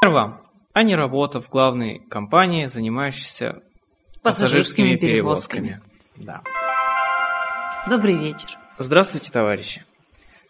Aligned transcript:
Хер 0.00 0.10
вам, 0.10 0.40
а 0.72 0.82
не 0.82 0.94
работа 0.96 1.40
в 1.40 1.48
главной 1.48 1.98
компании, 2.08 2.66
занимающейся 2.66 3.62
Пассажирскими 4.22 4.96
перевозками. 4.96 5.80
Да. 6.16 6.42
Добрый 7.88 8.16
вечер. 8.16 8.58
Здравствуйте, 8.78 9.30
товарищи. 9.32 9.84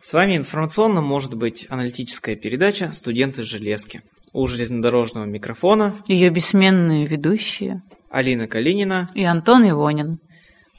С 0.01 0.13
вами 0.13 0.37
информационно 0.37 1.01
может 1.01 1.35
быть 1.35 1.67
аналитическая 1.71 2.37
передача 2.37 2.93
«Студенты 2.93 3.45
железки». 3.45 4.03
У 4.35 4.47
железнодорожного 4.47 5.27
микрофона 5.27 5.95
Ее 6.07 6.31
бессменные 6.31 7.05
ведущие 7.05 7.83
Алина 8.11 8.47
Калинина. 8.49 9.11
и 9.15 9.25
Антон 9.25 9.69
Ивонин. 9.69 10.21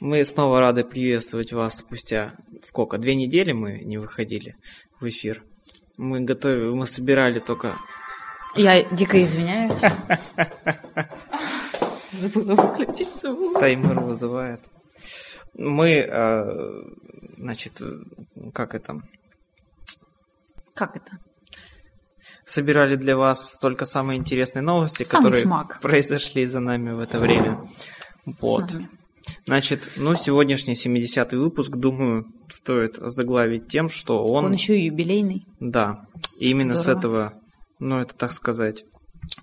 Мы 0.00 0.24
снова 0.24 0.60
рады 0.60 0.84
приветствовать 0.84 1.52
вас 1.52 1.78
спустя 1.78 2.32
сколько? 2.62 2.98
Две 2.98 3.14
недели 3.14 3.52
мы 3.52 3.78
не 3.84 3.96
выходили 3.98 4.56
в 5.00 5.08
эфир. 5.08 5.44
Мы 5.96 6.20
готовили, 6.20 6.70
мы 6.70 6.86
собирали 6.86 7.38
только... 7.38 7.74
Я 8.56 8.84
дико 8.90 9.22
извиняюсь. 9.22 9.72
Забыла 12.12 12.54
выключить 12.54 13.08
звук. 13.20 13.58
Таймер 13.58 14.00
вызывает. 14.00 14.60
Мы, 15.54 16.06
э, 16.08 16.82
значит, 17.36 17.80
как 18.52 18.74
это, 18.74 19.00
Как 20.74 20.96
это? 20.96 21.18
собирали 22.44 22.96
для 22.96 23.16
вас 23.16 23.56
только 23.60 23.86
самые 23.86 24.18
интересные 24.18 24.62
новости, 24.62 25.04
Самый 25.04 25.22
которые 25.24 25.42
смак. 25.42 25.80
произошли 25.80 26.46
за 26.46 26.60
нами 26.60 26.92
в 26.92 27.00
это 27.00 27.18
время. 27.18 27.64
Вот. 28.40 28.70
С. 28.70 28.78
Значит, 29.46 29.92
ну, 29.96 30.14
сегодняшний 30.14 30.74
70-й 30.74 31.36
выпуск, 31.36 31.70
думаю, 31.76 32.26
стоит 32.50 32.96
заглавить 32.96 33.68
тем, 33.68 33.88
что 33.88 34.24
он... 34.26 34.46
Он 34.46 34.52
еще 34.52 34.78
и 34.78 34.86
юбилейный. 34.86 35.46
Да, 35.60 36.02
и 36.38 36.50
именно 36.50 36.76
с 36.76 36.82
Здорово. 36.82 36.98
этого, 36.98 37.32
ну, 37.78 38.00
это 38.00 38.14
так 38.14 38.32
сказать, 38.32 38.84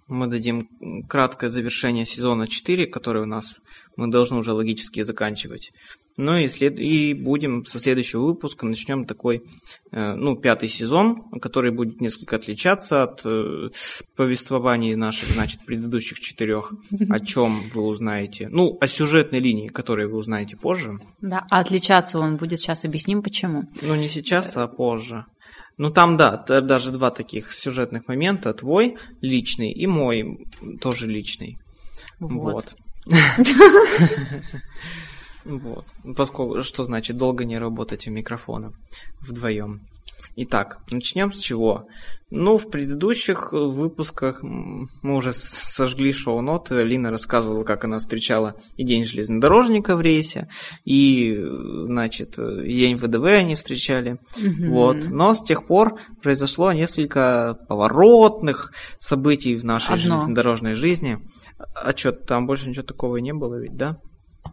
мы 0.07 0.27
дадим 0.27 0.69
краткое 1.07 1.49
завершение 1.49 2.05
сезона 2.05 2.47
4, 2.47 2.87
который 2.87 3.23
у 3.23 3.25
нас 3.25 3.55
мы 3.95 4.07
должны 4.07 4.37
уже 4.37 4.53
логически 4.53 5.03
заканчивать. 5.03 5.71
Ну 6.17 6.35
и, 6.35 6.47
след... 6.49 6.77
и 6.77 7.13
будем 7.13 7.65
со 7.65 7.79
следующего 7.79 8.25
выпуска 8.25 8.65
начнем 8.65 9.05
такой, 9.05 9.43
э, 9.91 10.13
ну, 10.13 10.35
пятый 10.35 10.69
сезон, 10.69 11.29
который 11.39 11.71
будет 11.71 12.01
несколько 12.01 12.35
отличаться 12.35 13.03
от 13.03 13.21
э, 13.25 13.69
повествований 14.15 14.95
наших, 14.95 15.29
значит, 15.29 15.65
предыдущих 15.65 16.19
четырех, 16.19 16.73
о 17.09 17.19
чем 17.21 17.69
вы 17.73 17.83
узнаете. 17.83 18.49
Ну, 18.49 18.77
о 18.79 18.87
сюжетной 18.87 19.39
линии, 19.39 19.69
которую 19.69 20.11
вы 20.11 20.17
узнаете 20.17 20.57
позже. 20.57 20.99
Да, 21.21 21.45
а 21.49 21.61
отличаться 21.61 22.19
он 22.19 22.35
будет, 22.35 22.59
сейчас 22.59 22.83
объясним 22.85 23.23
почему. 23.23 23.63
Ну, 23.81 23.95
не 23.95 24.09
сейчас, 24.09 24.57
а 24.57 24.67
позже. 24.67 25.25
Ну, 25.81 25.89
там, 25.89 26.15
да, 26.15 26.37
даже 26.37 26.91
два 26.91 27.09
таких 27.09 27.51
сюжетных 27.51 28.07
момента. 28.07 28.53
Твой 28.53 28.99
личный 29.19 29.71
и 29.71 29.87
мой 29.87 30.45
тоже 30.79 31.07
личный. 31.07 31.57
Вот. 32.19 32.75
Вот. 35.43 35.85
Поскольку, 36.15 36.61
что 36.61 36.83
значит 36.83 37.17
долго 37.17 37.45
не 37.45 37.57
работать 37.57 38.07
у 38.07 38.11
микрофона 38.11 38.73
вдвоем. 39.21 39.81
Итак, 40.35 40.79
начнем 40.89 41.31
с 41.31 41.39
чего? 41.39 41.87
Ну, 42.29 42.57
в 42.57 42.69
предыдущих 42.69 43.49
э, 43.51 43.57
выпусках 43.57 44.39
мы 44.41 45.15
уже 45.15 45.33
сожгли 45.33 46.13
шоу-ноты. 46.13 46.83
Лина 46.83 47.11
рассказывала, 47.11 47.63
как 47.63 47.83
она 47.83 47.99
встречала 47.99 48.55
и 48.77 48.85
День 48.85 49.05
железнодорожника 49.05 49.97
в 49.97 50.01
рейсе, 50.01 50.47
и, 50.85 51.33
э, 51.33 51.45
значит, 51.87 52.35
э, 52.37 52.63
День 52.65 52.95
ВДВ 52.95 53.25
они 53.25 53.55
встречали. 53.55 54.19
Мгм. 54.37 54.71
Вот. 54.71 54.97
Но 55.05 55.33
с 55.33 55.43
тех 55.43 55.67
пор 55.67 55.99
произошло 56.21 56.71
несколько 56.71 57.57
поворотных 57.67 58.71
событий 58.99 59.55
в 59.55 59.65
нашей 59.65 59.95
Одно. 59.95 59.97
железнодорожной 59.97 60.75
жизни. 60.75 61.17
А 61.57 61.95
что, 61.95 62.13
там 62.13 62.47
больше 62.47 62.69
ничего 62.69 62.85
такого 62.85 63.17
не 63.17 63.33
было 63.33 63.59
ведь, 63.59 63.75
да? 63.75 63.97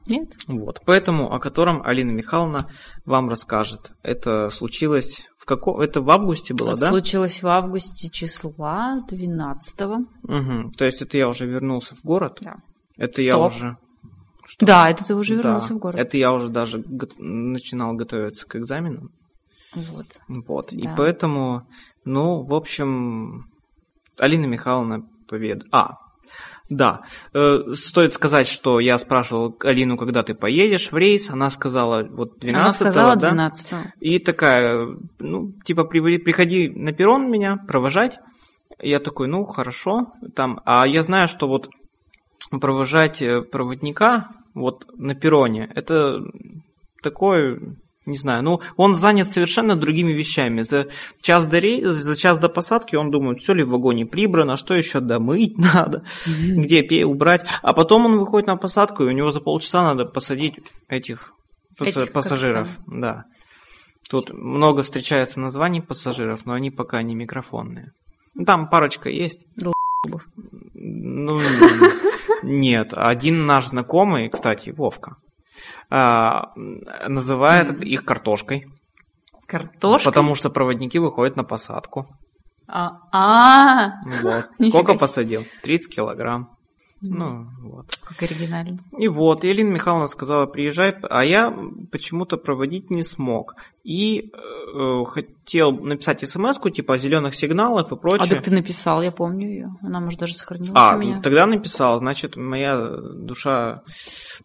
Нет? 0.07 0.37
Вот. 0.47 0.81
Поэтому, 0.87 1.33
о 1.33 1.39
котором 1.39 1.83
Алина 1.83 2.11
Михайловна 2.11 2.71
вам 3.05 3.29
расскажет. 3.29 3.93
Это 4.03 4.51
случилось 4.51 5.27
в 5.39 5.45
каком... 5.45 5.81
Это 5.81 6.01
в 6.01 6.11
августе 6.11 6.55
было, 6.55 6.71
Это 6.73 6.81
да? 6.81 6.89
случилось 6.91 7.43
в 7.43 7.47
августе 7.47 8.09
числа 8.11 9.03
12 9.09 9.81
Угу. 9.81 10.71
То 10.77 10.85
есть 10.85 11.03
это 11.03 11.17
я 11.17 11.29
уже 11.29 11.47
вернулся 11.47 11.95
в 11.95 12.05
город? 12.05 12.39
Да. 12.43 12.57
Это 12.97 13.23
я 13.23 13.35
Стоп. 13.35 13.47
уже... 13.53 13.77
Что? 14.47 14.65
Да, 14.67 14.89
это 14.91 15.05
ты 15.05 15.15
уже 15.15 15.37
Да. 15.37 15.43
вернулся 15.43 15.75
в 15.75 15.79
город. 15.79 15.97
Это 15.99 16.17
я 16.17 16.33
уже 16.33 16.49
даже 16.49 16.79
го- 16.79 17.07
начинал 17.19 17.95
готовиться 17.95 18.47
к 18.47 18.57
экзаменам. 18.57 19.11
Вот. 19.75 20.07
Вот. 20.29 20.73
И 20.73 20.83
Да. 20.83 20.95
поэтому, 20.97 21.69
ну, 22.05 22.43
в 22.45 22.55
общем, 22.55 23.45
Алина 24.19 24.47
Михайловна 24.47 25.03
повед... 25.29 25.65
А, 25.71 25.97
да. 26.69 27.03
Э, 27.33 27.61
стоит 27.75 28.15
сказать, 28.15 28.47
что 28.47 28.79
я 28.81 28.99
спрашивал 28.99 29.57
Алину, 29.61 29.97
когда 29.97 30.23
ты 30.23 30.35
поедешь 30.35 30.93
в 30.93 30.97
рейс. 30.97 31.31
Она 31.31 31.51
сказала, 31.51 32.03
вот 32.05 32.39
12 32.39 32.55
Она 32.55 32.73
сказала 32.73 33.17
да? 33.17 33.31
12 33.31 33.73
И 34.01 34.19
такая, 34.19 34.97
ну, 35.19 35.53
типа, 35.65 35.85
при- 35.85 36.19
приходи 36.19 36.69
на 36.69 36.93
перрон 36.93 37.31
меня 37.31 37.57
провожать. 37.57 38.19
Я 38.81 39.01
такой, 39.01 39.29
ну, 39.29 39.45
хорошо. 39.45 40.13
Там, 40.37 40.61
а 40.65 40.87
я 40.87 41.03
знаю, 41.03 41.29
что 41.29 41.49
вот 41.49 41.71
провожать 42.61 43.23
э, 43.23 43.43
проводника 43.43 44.29
вот 44.55 44.87
на 44.97 45.15
перроне, 45.15 45.71
это 45.75 46.21
такое, 47.03 47.77
не 48.09 48.17
знаю, 48.19 48.43
ну, 48.43 48.61
он 48.77 48.95
занят 48.95 49.31
совершенно 49.31 49.77
другими 49.77 50.13
вещами. 50.13 50.63
За 50.63 50.89
час 51.21 51.47
до, 51.47 51.59
рей- 51.59 51.85
за 51.85 52.17
час 52.17 52.39
до 52.39 52.49
посадки 52.49 52.97
он 52.97 53.11
думает, 53.11 53.39
все 53.39 53.55
ли 53.55 53.63
в 53.63 53.69
вагоне 53.71 54.07
прибрано, 54.07 54.57
что 54.57 54.75
еще 54.75 55.01
домыть 55.01 55.57
надо, 55.75 56.03
где 56.27 56.83
пе- 56.83 57.05
убрать. 57.05 57.47
А 57.63 57.73
потом 57.73 58.07
он 58.07 58.19
выходит 58.19 58.47
на 58.47 58.57
посадку, 58.57 59.05
и 59.05 59.07
у 59.09 59.13
него 59.13 59.33
за 59.33 59.41
полчаса 59.41 59.83
надо 59.83 60.05
посадить 60.05 60.55
этих, 60.89 61.33
Этих, 61.79 62.13
пассажиров. 62.13 62.69
Да. 62.87 63.25
Тут 64.11 64.31
много 64.33 64.83
встречается 64.83 65.39
названий 65.39 65.83
пассажиров, 65.83 66.47
но 66.47 66.55
они 66.55 66.71
пока 66.71 67.03
не 67.03 67.15
микрофонные. 67.15 67.93
Ну, 68.35 68.45
Там 68.45 68.69
парочка 68.71 69.11
есть. 69.11 69.41
Ну, 70.75 71.41
нет. 72.43 72.93
Один 72.95 73.47
наш 73.47 73.69
знакомый, 73.69 74.29
кстати, 74.31 74.71
Вовка, 74.71 75.17
а, 75.91 76.53
называет 77.07 77.83
их 77.83 78.05
картошкой, 78.05 78.67
Картошка? 79.47 80.11
потому 80.11 80.35
что 80.35 80.51
проводники 80.51 80.99
выходят 80.99 81.37
на 81.37 81.45
посадку. 81.45 82.07
А, 82.67 82.99
а, 83.13 83.93
Вот. 84.23 84.47
Нифига 84.59 84.71
Сколько 84.71 84.93
себе. 84.93 84.99
посадил? 84.99 85.45
30 85.63 85.95
килограмм. 85.95 86.51
Ну, 87.01 87.47
вот. 87.63 87.97
как 88.03 88.23
оригинально. 88.23 88.79
И 88.99 89.07
вот, 89.09 89.45
и 89.45 89.49
Елена 89.49 89.71
Михайловна 89.71 90.09
сказала, 90.09 90.47
приезжай, 90.47 90.91
а 91.09 91.25
я 91.25 91.55
почему-то 91.93 92.37
проводить 92.37 92.91
не 92.91 93.03
смог. 93.05 93.55
И 93.85 94.33
э, 94.75 95.05
хотел 95.07 95.73
написать 95.73 96.29
смс 96.29 96.59
типа 96.75 96.95
о 96.95 96.99
зеленых 96.99 97.35
сигналах 97.35 97.91
и 97.91 97.95
А 97.95 97.97
прочее. 97.97 98.29
так 98.29 98.43
ты 98.43 98.51
написал, 98.51 99.01
я 99.03 99.13
помню 99.13 99.49
ее. 99.49 99.77
Она, 99.81 100.01
может, 100.01 100.19
даже 100.21 100.35
сохранилась 100.35 100.73
А, 100.75 100.97
у 100.97 100.99
меня. 100.99 101.21
тогда 101.21 101.47
написал, 101.47 101.99
значит, 101.99 102.37
моя 102.37 102.77
душа 102.89 103.83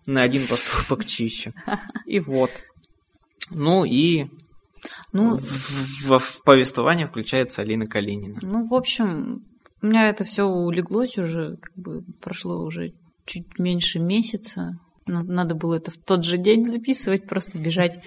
на 0.06 0.22
один 0.22 0.48
поступок 0.48 1.06
чище. 1.06 1.54
И 2.06 2.20
вот. 2.20 2.52
Ну 3.50 3.84
и 3.84 4.28
Ну, 5.12 5.38
в, 5.38 5.42
в- 5.42 6.20
в 6.20 6.44
повествование 6.44 7.08
включается 7.08 7.62
Алина 7.62 7.88
Калинина. 7.88 8.40
ну, 8.42 8.66
в 8.68 8.74
общем, 8.74 9.44
у 9.84 9.88
меня 9.88 10.10
это 10.10 10.24
все 10.24 10.46
улеглось 10.46 11.18
уже, 11.18 11.58
как 11.58 11.76
бы 11.76 12.04
прошло 12.22 12.64
уже 12.64 12.94
чуть 13.26 13.60
меньше 13.60 14.00
месяца. 14.00 14.80
Ну, 15.08 15.24
Надо 15.24 15.56
было 15.56 15.76
это 15.76 15.92
в 15.92 15.98
тот 15.98 16.24
же 16.24 16.38
день 16.38 16.66
записывать, 16.66 17.28
просто 17.28 17.60
бежать. 17.60 18.02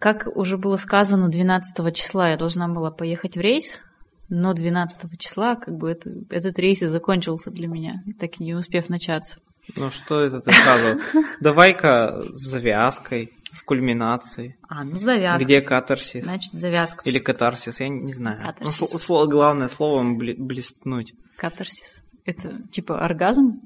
Как 0.00 0.26
уже 0.34 0.56
было 0.56 0.76
сказано, 0.76 1.28
12 1.28 1.94
числа 1.94 2.30
я 2.30 2.38
должна 2.38 2.68
была 2.68 2.90
поехать 2.90 3.36
в 3.36 3.40
рейс, 3.40 3.82
но 4.30 4.54
12 4.54 5.18
числа 5.18 5.56
как 5.56 5.76
бы 5.76 5.90
это, 5.90 6.10
этот 6.30 6.58
рейс 6.58 6.82
и 6.82 6.86
закончился 6.86 7.50
для 7.50 7.68
меня, 7.68 8.02
так 8.18 8.40
и 8.40 8.44
не 8.44 8.54
успев 8.54 8.88
начаться. 8.88 9.38
Ну 9.76 9.90
что 9.90 10.22
это 10.22 10.40
ты 10.40 10.50
сразу? 10.52 11.00
Давай-ка 11.40 12.22
с 12.32 12.48
завязкой, 12.48 13.32
с 13.52 13.62
кульминацией. 13.62 14.56
А, 14.68 14.84
ну 14.84 14.98
завязка. 14.98 15.44
Где 15.44 15.60
катарсис? 15.60 16.24
Значит, 16.24 16.52
завязка. 16.52 17.02
Или 17.08 17.18
катарсис, 17.18 17.80
я 17.80 17.88
не 17.88 18.12
знаю. 18.12 18.38
Ну, 18.40 18.46
Катарсис. 18.46 18.82
сло- 18.82 18.98
сло- 18.98 19.26
главное 19.28 19.68
словом 19.68 20.18
бли- 20.18 20.36
блестнуть. 20.36 21.14
Катарсис. 21.36 22.02
Это 22.24 22.62
типа 22.70 23.00
оргазм? 23.04 23.60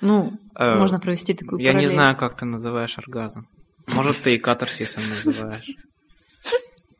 Ну, 0.00 0.38
Э, 0.54 0.76
можно 0.78 1.00
провести 1.00 1.34
такую 1.34 1.60
Я 1.60 1.72
не 1.72 1.78
параллель. 1.78 1.94
знаю, 1.94 2.16
как 2.16 2.36
ты 2.36 2.44
называешь 2.44 2.98
оргазм. 2.98 3.48
Может, 3.86 4.18
ты 4.22 4.34
и 4.34 4.38
катарсисом 4.38 5.02
называешь. 5.24 5.70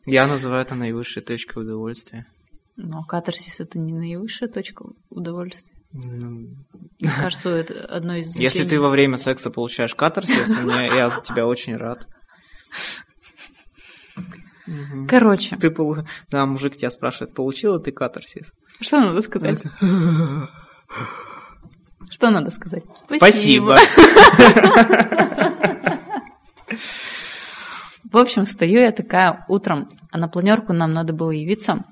Я 0.07 0.27
называю 0.27 0.63
это 0.63 0.75
наивысшей 0.75 1.23
точкой 1.23 1.63
удовольствия. 1.65 2.27
Но 2.77 3.03
катарсис 3.05 3.61
это 3.61 3.79
не 3.79 3.93
наивысшая 3.93 4.49
точка 4.49 4.87
удовольствия. 5.11 5.75
Ну, 5.93 6.49
Мне 7.01 7.11
кажется, 7.17 7.51
это 7.51 7.85
одно 7.85 8.17
из 8.17 8.27
значений. 8.27 8.45
Если 8.45 8.65
ты 8.69 8.81
во 8.81 8.89
время 8.91 9.19
секса 9.19 9.51
получаешь 9.51 9.95
катарсис, 9.95 10.49
я 10.49 11.11
за 11.11 11.23
тебя 11.23 11.47
очень 11.47 11.77
рад. 11.77 12.07
Короче, 15.09 15.57
Ты 15.57 15.71
полу... 15.71 15.99
Да, 16.31 16.45
мужик 16.45 16.77
тебя 16.77 16.91
спрашивает, 16.91 17.35
получила 17.35 17.81
ты 17.81 17.91
катарсис? 17.93 18.53
что 18.81 19.01
надо 19.01 19.23
сказать? 19.23 19.61
Что 22.11 22.31
надо 22.31 22.51
сказать? 22.51 22.85
Спасибо. 23.17 23.79
В 28.11 28.17
общем, 28.17 28.45
встаю 28.45 28.81
я 28.81 28.93
такая 28.93 29.45
утром, 29.49 29.89
а 30.11 30.19
на 30.19 30.29
планерку 30.29 30.73
нам 30.73 30.93
надо 30.93 31.13
было 31.13 31.31
явиться 31.31 31.85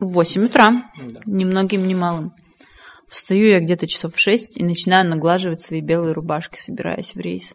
в 0.00 0.12
8 0.12 0.44
утра, 0.46 0.90
Да. 0.96 1.20
ни 1.26 1.44
многим, 1.44 1.86
ни 1.86 1.94
малым. 1.94 2.32
Встаю 3.08 3.48
я 3.48 3.60
где-то 3.60 3.86
часов 3.86 4.14
в 4.14 4.18
6 4.18 4.58
и 4.58 4.64
начинаю 4.64 5.08
наглаживать 5.08 5.60
свои 5.60 5.80
белые 5.80 6.12
рубашки, 6.12 6.56
собираясь 6.56 7.14
в 7.14 7.18
рейс. 7.18 7.54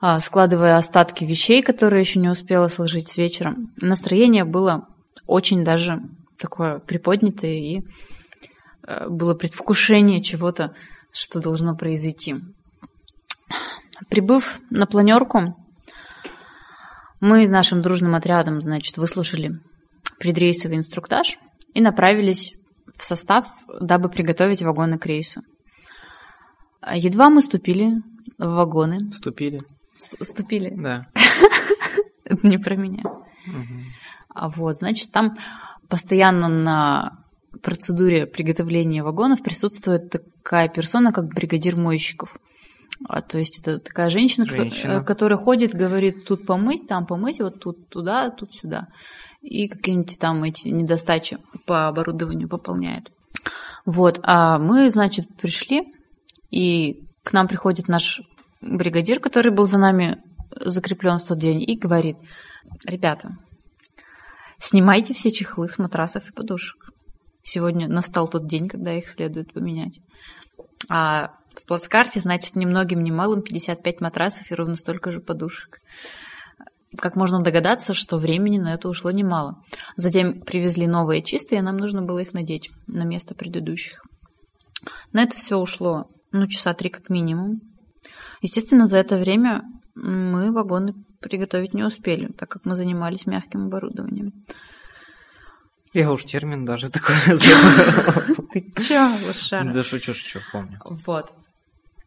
А, 0.00 0.18
складывая 0.20 0.76
остатки 0.76 1.24
вещей, 1.24 1.62
которые 1.62 2.00
еще 2.00 2.18
не 2.18 2.28
успела 2.28 2.68
сложить 2.68 3.08
с 3.08 3.16
вечера. 3.16 3.54
Настроение 3.80 4.44
было 4.44 4.88
очень 5.26 5.62
даже 5.62 6.00
такое 6.38 6.78
приподнятое, 6.78 7.52
и 7.52 7.80
э, 8.86 9.08
было 9.08 9.34
предвкушение 9.34 10.22
чего-то, 10.22 10.74
что 11.12 11.40
должно 11.40 11.76
произойти. 11.76 12.36
Прибыв 14.08 14.58
на 14.70 14.86
планерку, 14.86 15.54
мы 17.20 17.46
нашим 17.46 17.82
дружным 17.82 18.14
отрядом, 18.14 18.62
значит, 18.62 18.96
выслушали 18.96 19.60
предрейсовый 20.18 20.78
инструктаж 20.78 21.38
и 21.74 21.82
направились 21.82 22.54
в 23.00 23.04
состав, 23.04 23.46
дабы 23.80 24.08
приготовить 24.08 24.62
вагоны 24.62 24.98
к 24.98 25.06
рейсу. 25.06 25.42
Едва 26.94 27.28
мы 27.30 27.42
ступили 27.42 27.96
в 28.38 28.46
вагоны, 28.46 28.98
Вступили? 29.10 29.60
ст- 29.98 30.16
ступили, 30.24 30.72
Да. 30.76 31.06
это 32.24 32.46
не 32.46 32.58
про 32.58 32.76
меня, 32.76 33.02
а 34.34 34.48
вот, 34.48 34.76
значит, 34.76 35.10
там 35.12 35.36
постоянно 35.88 36.48
на 36.48 37.12
процедуре 37.62 38.26
приготовления 38.26 39.02
вагонов 39.02 39.42
присутствует 39.42 40.10
такая 40.10 40.68
персона, 40.68 41.12
как 41.12 41.26
бригадир 41.26 41.76
мойщиков. 41.76 42.36
А, 43.08 43.22
то 43.22 43.38
есть 43.38 43.58
это 43.58 43.78
такая 43.78 44.08
женщина, 44.10 44.46
кто- 44.46 44.56
Женщина. 44.56 44.92
э, 45.00 45.04
которая 45.04 45.38
ходит, 45.38 45.72
говорит, 45.74 46.24
тут 46.26 46.46
помыть, 46.46 46.86
там 46.86 47.06
помыть, 47.06 47.40
вот 47.40 47.58
тут 47.60 47.88
туда, 47.88 48.30
тут 48.30 48.54
сюда. 48.54 48.88
И 49.40 49.68
какие-нибудь 49.68 50.18
там 50.18 50.42
эти 50.44 50.68
недостачи 50.68 51.38
по 51.66 51.88
оборудованию 51.88 52.48
пополняет. 52.48 53.10
Вот, 53.86 54.20
а 54.22 54.58
мы, 54.58 54.90
значит, 54.90 55.34
пришли, 55.36 55.94
и 56.50 57.06
к 57.22 57.32
нам 57.32 57.48
приходит 57.48 57.88
наш 57.88 58.20
бригадир, 58.60 59.20
который 59.20 59.52
был 59.52 59.66
за 59.66 59.78
нами 59.78 60.22
закреплен 60.60 61.18
в 61.18 61.24
тот 61.24 61.38
день, 61.38 61.62
и 61.62 61.78
говорит, 61.78 62.16
ребята, 62.84 63.36
снимайте 64.58 65.14
все 65.14 65.30
чехлы 65.30 65.68
с 65.68 65.78
матрасов 65.78 66.28
и 66.28 66.32
подушек. 66.32 66.90
Сегодня 67.42 67.88
настал 67.88 68.28
тот 68.28 68.46
день, 68.46 68.68
когда 68.68 68.92
их 68.92 69.08
следует 69.08 69.52
поменять. 69.54 69.98
А 70.90 71.34
в 71.56 71.66
плацкарте, 71.66 72.20
значит, 72.20 72.54
ни 72.56 72.66
многим, 72.66 73.02
ни 73.02 73.10
малым 73.10 73.42
55 73.42 74.00
матрасов 74.00 74.50
и 74.50 74.54
ровно 74.54 74.74
столько 74.74 75.10
же 75.12 75.20
подушек. 75.20 75.80
Как 76.98 77.14
можно 77.14 77.40
догадаться, 77.40 77.94
что 77.94 78.18
времени 78.18 78.58
на 78.58 78.74
это 78.74 78.88
ушло 78.88 79.10
немало. 79.10 79.62
Затем 79.96 80.40
привезли 80.40 80.88
новые 80.88 81.22
чистые, 81.22 81.60
и 81.60 81.62
нам 81.62 81.76
нужно 81.76 82.02
было 82.02 82.18
их 82.18 82.32
надеть 82.32 82.70
на 82.88 83.04
место 83.04 83.34
предыдущих. 83.34 84.02
На 85.12 85.22
это 85.22 85.36
все 85.36 85.56
ушло, 85.56 86.06
ну, 86.32 86.46
часа 86.48 86.74
три 86.74 86.90
как 86.90 87.08
минимум. 87.08 87.60
Естественно, 88.42 88.86
за 88.86 88.98
это 88.98 89.18
время 89.18 89.62
мы 89.94 90.52
вагоны 90.52 90.94
приготовить 91.20 91.74
не 91.74 91.84
успели, 91.84 92.32
так 92.32 92.48
как 92.48 92.64
мы 92.64 92.74
занимались 92.74 93.26
мягким 93.26 93.66
оборудованием. 93.66 94.32
Я 95.92 96.10
уж 96.10 96.24
термин 96.24 96.64
даже 96.64 96.88
такой. 96.90 97.14
Ты 98.52 98.82
чё, 98.82 99.10
лошара? 99.26 99.72
Да 99.72 99.84
шучу, 99.84 100.14
шучу, 100.14 100.40
помню. 100.52 100.78
Вот. 100.84 101.30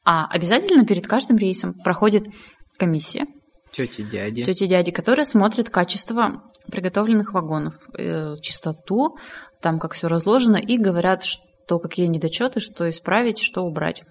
А 0.03 0.25
обязательно 0.25 0.86
перед 0.86 1.07
каждым 1.07 1.38
рейсом 1.38 1.74
проходит 1.74 2.25
комиссия 2.77 3.25
Тети, 3.74 4.04
дяди. 4.04 4.46
тети 4.46 4.68
дяди, 4.68 4.92
которая 4.92 5.25
смотрит 5.25 5.70
качество 5.70 6.44
приготовленных 6.72 7.34
вагонов, 7.34 7.74
э, 7.98 8.36
чистоту, 8.42 9.18
там 9.62 9.80
как 9.80 9.94
все 9.94 10.08
разложено, 10.08 10.58
и 10.58 10.78
говорят, 10.78 11.24
что 11.24 11.80
какие 11.80 12.06
недочеты, 12.06 12.60
что 12.60 12.88
исправить, 12.90 13.40
что 13.40 13.64
убрать. 13.64 14.04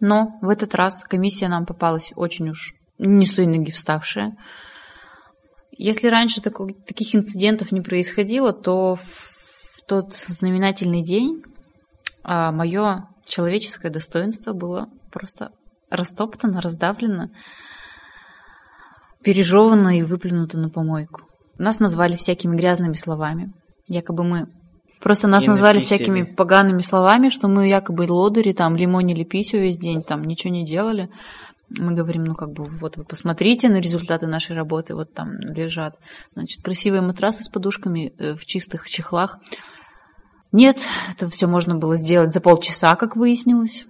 Но 0.00 0.38
в 0.40 0.48
этот 0.48 0.74
раз 0.74 1.04
комиссия 1.04 1.48
нам 1.48 1.64
попалась 1.64 2.12
очень 2.16 2.50
уж 2.50 2.74
не 2.98 3.24
с 3.24 3.36
ноги 3.36 3.70
вставшая. 3.70 4.36
Если 5.70 6.08
раньше 6.08 6.40
тако- 6.40 6.68
таких 6.86 7.14
инцидентов 7.14 7.72
не 7.72 7.80
происходило, 7.80 8.52
то 8.52 8.96
в 8.96 9.82
тот 9.86 10.14
знаменательный 10.14 11.02
день 11.02 11.42
мое 12.24 13.08
человеческое 13.26 13.90
достоинство 13.90 14.52
было 14.52 14.88
просто 15.10 15.52
растоптано, 15.90 16.60
раздавлено, 16.60 17.30
пережевано 19.22 19.98
и 19.98 20.02
выплюнуто 20.02 20.58
на 20.58 20.68
помойку. 20.68 21.22
Нас 21.58 21.80
назвали 21.80 22.16
всякими 22.16 22.56
грязными 22.56 22.94
словами. 22.94 23.52
Якобы 23.88 24.24
мы... 24.24 24.46
Просто 25.00 25.26
нас 25.26 25.44
И 25.44 25.48
назвали 25.48 25.78
написали. 25.78 25.98
всякими 25.98 26.22
погаными 26.22 26.80
словами, 26.80 27.28
что 27.28 27.48
мы 27.48 27.68
якобы 27.68 28.06
лодыри, 28.08 28.52
там, 28.52 28.76
лимонили 28.76 29.24
писю 29.24 29.58
весь 29.58 29.78
день, 29.78 30.02
там, 30.02 30.22
ничего 30.24 30.52
не 30.52 30.64
делали. 30.64 31.08
Мы 31.78 31.92
говорим, 31.92 32.24
ну, 32.24 32.34
как 32.34 32.50
бы, 32.50 32.66
вот 32.80 32.96
вы 32.96 33.04
посмотрите 33.04 33.68
на 33.68 33.80
результаты 33.80 34.26
нашей 34.26 34.54
работы, 34.54 34.94
вот 34.94 35.12
там 35.12 35.38
лежат, 35.40 35.98
значит, 36.34 36.62
красивые 36.62 37.02
матрасы 37.02 37.42
с 37.42 37.48
подушками 37.48 38.12
э, 38.18 38.34
в 38.34 38.44
чистых 38.44 38.88
чехлах. 38.88 39.38
Нет, 40.52 40.78
это 41.10 41.30
все 41.30 41.46
можно 41.46 41.74
было 41.76 41.96
сделать 41.96 42.34
за 42.34 42.40
полчаса, 42.40 42.94
как 42.94 43.16
выяснилось, 43.16 43.86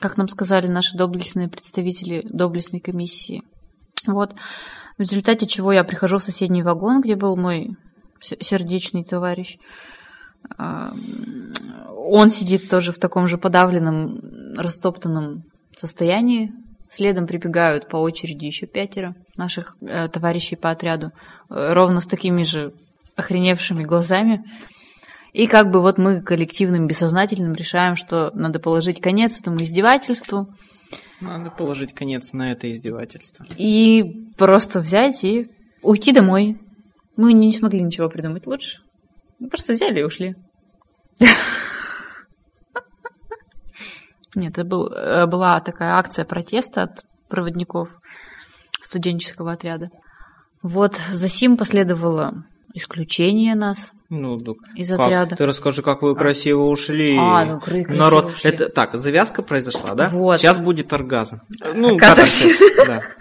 как 0.00 0.16
нам 0.16 0.28
сказали 0.28 0.66
наши 0.66 0.96
доблестные 0.96 1.48
представители 1.48 2.26
доблестной 2.28 2.80
комиссии. 2.80 3.42
Вот. 4.06 4.34
В 4.98 5.00
результате 5.00 5.46
чего 5.46 5.72
я 5.72 5.84
прихожу 5.84 6.18
в 6.18 6.22
соседний 6.22 6.62
вагон, 6.62 7.00
где 7.00 7.16
был 7.16 7.36
мой 7.36 7.76
сердечный 8.20 9.04
товарищ. 9.04 9.56
Он 10.58 12.30
сидит 12.30 12.68
тоже 12.68 12.92
в 12.92 12.98
таком 12.98 13.26
же 13.26 13.38
подавленном, 13.38 14.20
растоптанном 14.56 15.44
состоянии. 15.76 16.52
Следом 16.88 17.26
прибегают 17.26 17.88
по 17.88 17.98
очереди 17.98 18.46
еще 18.46 18.66
пятеро 18.66 19.14
наших 19.36 19.76
э, 19.80 20.08
товарищей 20.08 20.56
по 20.56 20.70
отряду, 20.70 21.12
э, 21.48 21.72
ровно 21.72 22.00
с 22.00 22.08
такими 22.08 22.42
же 22.42 22.72
охреневшими 23.14 23.84
глазами. 23.84 24.42
И 25.32 25.46
как 25.46 25.70
бы 25.70 25.82
вот 25.82 25.98
мы 25.98 26.20
коллективным 26.20 26.88
бессознательным 26.88 27.54
решаем, 27.54 27.94
что 27.94 28.32
надо 28.34 28.58
положить 28.58 29.00
конец 29.00 29.38
этому 29.38 29.58
издевательству 29.58 30.48
Надо 31.20 31.50
положить 31.50 31.94
конец 31.94 32.32
на 32.32 32.52
это 32.52 32.70
издевательство. 32.70 33.44
и 33.56 34.02
просто 34.38 34.80
взять 34.80 35.22
и 35.24 35.50
уйти 35.82 36.12
домой. 36.12 36.58
Мы 37.16 37.32
не 37.34 37.52
смогли 37.52 37.82
ничего 37.82 38.08
придумать 38.08 38.46
лучше. 38.46 38.78
Мы 39.38 39.48
просто 39.48 39.74
взяли 39.74 40.00
и 40.00 40.04
ушли. 40.04 40.34
Нет, 44.34 44.52
это 44.52 44.64
был, 44.64 44.86
э, 44.86 45.26
была 45.26 45.60
такая 45.60 45.94
акция 45.94 46.24
протеста 46.24 46.84
от 46.84 47.04
проводников 47.28 47.88
студенческого 48.80 49.52
отряда. 49.52 49.90
Вот 50.62 50.98
за 51.10 51.28
сим 51.28 51.56
последовало 51.56 52.44
исключение 52.74 53.54
нас 53.54 53.92
Ну, 54.08 54.38
так 54.38 54.56
из 54.76 54.88
как? 54.90 55.00
отряда. 55.00 55.36
Ты 55.36 55.46
расскажи, 55.46 55.82
как 55.82 56.02
вы 56.02 56.14
красиво 56.14 56.62
ушли. 56.64 57.16
А, 57.18 57.44
ну, 57.44 57.60
красиво 57.60 57.92
Народ, 57.94 58.24
ушли. 58.26 58.50
это 58.50 58.68
так, 58.68 58.94
завязка 58.94 59.42
произошла, 59.42 59.94
да? 59.94 60.08
Вот. 60.10 60.40
Сейчас 60.40 60.58
будет 60.58 60.92
оргазм. 60.92 61.40
Ну, 61.74 61.96
Катарсис. 61.98 62.58
да. 62.86 63.02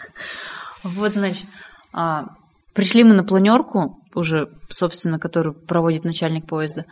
Вот, 0.84 1.12
значит, 1.12 1.48
а, 1.92 2.28
пришли 2.74 3.04
мы 3.04 3.14
на 3.14 3.26
планерку, 3.26 4.02
уже, 4.16 4.50
собственно, 4.70 5.20
которую 5.20 5.54
проводит 5.54 6.06
начальник 6.06 6.48
поезда. 6.48 6.86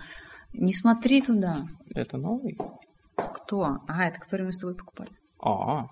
Не 0.53 0.73
смотри 0.73 1.21
туда. 1.21 1.65
Это 1.95 2.17
новый? 2.17 2.57
Кто? 3.15 3.77
А, 3.87 4.05
это 4.05 4.19
который 4.19 4.45
мы 4.45 4.51
с 4.51 4.57
тобой 4.57 4.75
покупали. 4.75 5.11
А, 5.41 5.85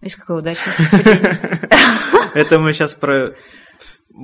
Видишь, 0.00 0.16
какое 0.16 0.38
удачное 0.38 0.74
совпадение. 0.74 1.68
это 2.34 2.58
мы 2.58 2.72
сейчас 2.72 2.94
про 2.94 3.34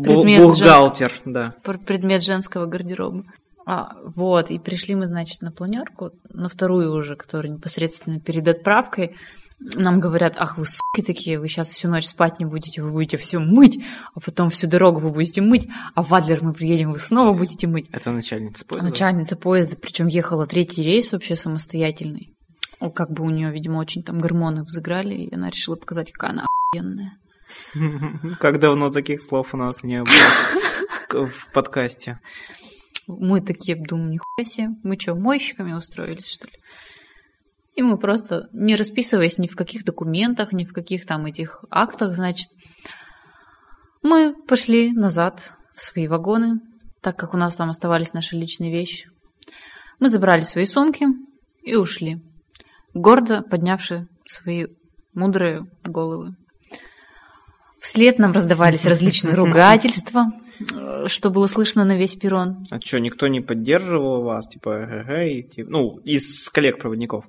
Предмет 0.02 0.42
бухгалтер, 0.42 1.12
да. 1.24 1.54
Про 1.62 1.78
предмет 1.78 2.24
женского 2.24 2.66
гардероба. 2.66 3.24
А, 3.66 3.96
вот, 4.04 4.50
и 4.50 4.58
пришли 4.58 4.94
мы, 4.94 5.06
значит, 5.06 5.40
на 5.40 5.50
планерку, 5.50 6.10
на 6.30 6.48
вторую 6.48 6.92
уже, 6.92 7.16
которая 7.16 7.52
непосредственно 7.52 8.20
перед 8.20 8.46
отправкой. 8.46 9.16
Нам 9.60 10.00
говорят, 10.00 10.34
ах, 10.36 10.58
вы 10.58 10.66
суки 10.66 11.06
такие, 11.06 11.38
вы 11.38 11.48
сейчас 11.48 11.70
всю 11.70 11.88
ночь 11.88 12.06
спать 12.06 12.38
не 12.38 12.44
будете, 12.44 12.82
вы 12.82 12.90
будете 12.90 13.16
все 13.16 13.38
мыть, 13.38 13.82
а 14.14 14.20
потом 14.20 14.50
всю 14.50 14.66
дорогу 14.66 15.00
вы 15.00 15.10
будете 15.10 15.40
мыть, 15.40 15.66
а 15.94 16.02
в 16.02 16.12
Адлер 16.12 16.42
мы 16.42 16.52
приедем, 16.52 16.90
вы 16.90 16.98
снова 16.98 17.32
будете 17.32 17.66
мыть. 17.66 17.88
Это 17.90 18.10
начальница 18.10 18.64
поезда. 18.66 18.86
Начальница 18.86 19.36
поезда, 19.36 19.76
причем 19.80 20.08
ехала 20.08 20.46
третий 20.46 20.82
рейс 20.82 21.12
вообще 21.12 21.36
самостоятельный. 21.36 22.30
Как 22.94 23.10
бы 23.10 23.24
у 23.24 23.30
нее, 23.30 23.50
видимо, 23.50 23.78
очень 23.78 24.02
там 24.02 24.20
гормоны 24.20 24.64
взыграли, 24.64 25.14
и 25.14 25.34
она 25.34 25.48
решила 25.48 25.76
показать, 25.76 26.12
какая 26.12 26.32
она 26.32 26.46
охуенная. 26.74 27.16
Как 28.40 28.60
давно 28.60 28.90
таких 28.90 29.22
слов 29.22 29.54
у 29.54 29.56
нас 29.56 29.82
не 29.82 30.02
было 30.02 31.26
в 31.26 31.52
подкасте. 31.52 32.20
Мы 33.06 33.40
такие 33.40 33.76
думаем, 33.76 34.10
нихуя 34.10 34.44
себе, 34.46 34.68
мы 34.82 34.98
что, 34.98 35.14
мойщиками 35.14 35.72
устроились, 35.72 36.26
что 36.26 36.46
ли? 36.46 36.54
И 37.74 37.82
мы 37.82 37.98
просто, 37.98 38.48
не 38.52 38.76
расписываясь 38.76 39.38
ни 39.38 39.48
в 39.48 39.56
каких 39.56 39.84
документах, 39.84 40.52
ни 40.52 40.64
в 40.64 40.72
каких 40.72 41.06
там 41.06 41.26
этих 41.26 41.64
актах, 41.70 42.14
значит, 42.14 42.48
мы 44.02 44.34
пошли 44.46 44.92
назад 44.92 45.54
в 45.74 45.80
свои 45.80 46.06
вагоны, 46.06 46.60
так 47.02 47.16
как 47.18 47.34
у 47.34 47.36
нас 47.36 47.56
там 47.56 47.70
оставались 47.70 48.12
наши 48.12 48.36
личные 48.36 48.70
вещи. 48.70 49.08
Мы 49.98 50.08
забрали 50.08 50.42
свои 50.42 50.66
сумки 50.66 51.06
и 51.62 51.74
ушли, 51.74 52.22
гордо 52.94 53.42
поднявши 53.42 54.06
свои 54.26 54.66
мудрые 55.12 55.62
головы. 55.82 56.36
Вслед 57.94 58.18
нам 58.18 58.32
раздавались 58.32 58.86
различные 58.86 59.34
ругательства, 59.36 60.32
что 61.06 61.30
было 61.30 61.46
слышно 61.46 61.84
на 61.84 61.96
весь 61.96 62.16
перрон. 62.16 62.66
А 62.70 62.80
что, 62.80 62.98
никто 62.98 63.28
не 63.28 63.40
поддерживал 63.40 64.22
вас? 64.22 64.48
Типа, 64.48 65.04
эй, 65.08 65.44
типа, 65.44 65.70
ну, 65.70 65.98
из 65.98 66.50
коллег-проводников? 66.50 67.24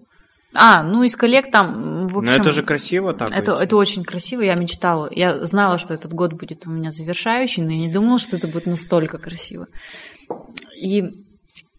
А, 0.55 0.81
ну 0.81 1.03
из 1.03 1.15
коллег 1.15 1.51
там, 1.51 2.07
в 2.07 2.17
общем... 2.17 2.31
Но 2.31 2.31
это 2.31 2.51
же 2.51 2.63
красиво 2.63 3.13
так 3.13 3.31
это, 3.31 3.51
это 3.53 3.77
очень 3.77 4.03
красиво, 4.03 4.41
я 4.41 4.55
мечтала. 4.55 5.07
Я 5.11 5.45
знала, 5.45 5.77
что 5.77 5.93
этот 5.93 6.13
год 6.13 6.33
будет 6.33 6.65
у 6.65 6.71
меня 6.71 6.89
завершающий, 6.89 7.61
но 7.61 7.71
я 7.71 7.77
не 7.77 7.93
думала, 7.93 8.17
что 8.17 8.35
это 8.35 8.47
будет 8.47 8.65
настолько 8.65 9.19
красиво. 9.19 9.67
И 10.75 11.03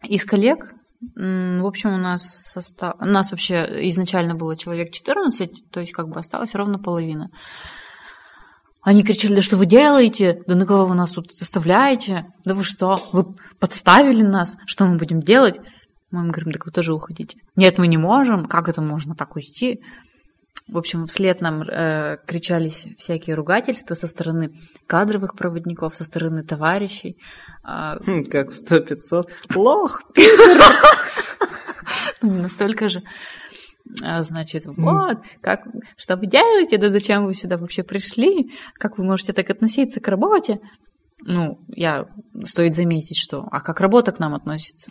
из 0.05 0.25
коллег, 0.25 0.75
в 1.01 1.67
общем, 1.67 1.93
у 1.93 1.99
нас 1.99 2.23
состав... 2.23 2.95
У 3.01 3.05
нас 3.05 3.33
вообще 3.33 3.89
изначально 3.89 4.37
было 4.37 4.57
человек 4.57 4.93
14, 4.93 5.71
то 5.73 5.81
есть 5.81 5.91
как 5.91 6.09
бы 6.09 6.21
осталось 6.21 6.55
ровно 6.55 6.79
половина. 6.79 7.31
Они 8.87 9.03
кричали, 9.03 9.35
да 9.35 9.43
что 9.43 9.57
вы 9.57 9.67
делаете? 9.67 10.45
Да 10.47 10.55
на 10.55 10.65
кого 10.65 10.87
вы 10.87 10.95
нас 10.95 11.11
тут 11.11 11.33
оставляете? 11.41 12.27
Да 12.45 12.55
вы 12.55 12.63
что? 12.63 12.97
Вы 13.11 13.35
подставили 13.59 14.23
нас? 14.23 14.57
Что 14.65 14.87
мы 14.87 14.97
будем 14.97 15.21
делать? 15.21 15.57
Мы 16.13 16.21
им 16.21 16.31
говорим, 16.31 16.53
так 16.53 16.67
вы 16.67 16.71
тоже 16.71 16.95
уходите. 16.95 17.37
Нет, 17.57 17.79
мы 17.79 17.89
не 17.89 17.97
можем. 17.97 18.47
Как 18.47 18.69
это 18.69 18.83
можно 18.83 19.17
так 19.17 19.35
уйти? 19.35 19.81
В 20.69 20.79
общем, 20.79 21.09
вслед 21.09 21.41
нам 21.41 21.63
э, 21.63 22.19
кричались 22.29 22.87
всякие 22.97 23.35
ругательства 23.35 23.97
со 23.97 24.07
стороны 24.07 24.53
кадровых 24.87 25.35
проводников, 25.35 25.97
со 25.97 26.05
стороны 26.05 26.45
товарищей. 26.45 27.17
Э, 27.65 27.97
как 28.31 28.53
в 28.53 28.55
100-500. 28.55 29.25
Лох! 29.57 30.03
Настолько 32.23 32.89
же. 32.89 33.03
А, 34.03 34.23
значит, 34.23 34.65
вот, 34.67 35.19
как, 35.41 35.61
что 35.97 36.17
вы 36.17 36.27
делаете, 36.27 36.79
да 36.79 36.91
зачем 36.91 37.25
вы 37.27 37.35
сюда 37.35 37.57
вообще 37.57 37.83
пришли, 37.83 38.53
как 38.75 38.99
вы 38.99 39.05
можете 39.05 39.33
так 39.33 39.49
относиться 39.51 40.01
к 40.01 40.09
работе? 40.09 40.61
Ну, 41.21 41.59
я, 41.69 42.07
стоит 42.45 42.75
заметить, 42.75 43.17
что, 43.19 43.47
а 43.51 43.61
как 43.61 43.81
работа 43.81 44.13
к 44.13 44.19
нам 44.19 44.35
относится? 44.35 44.91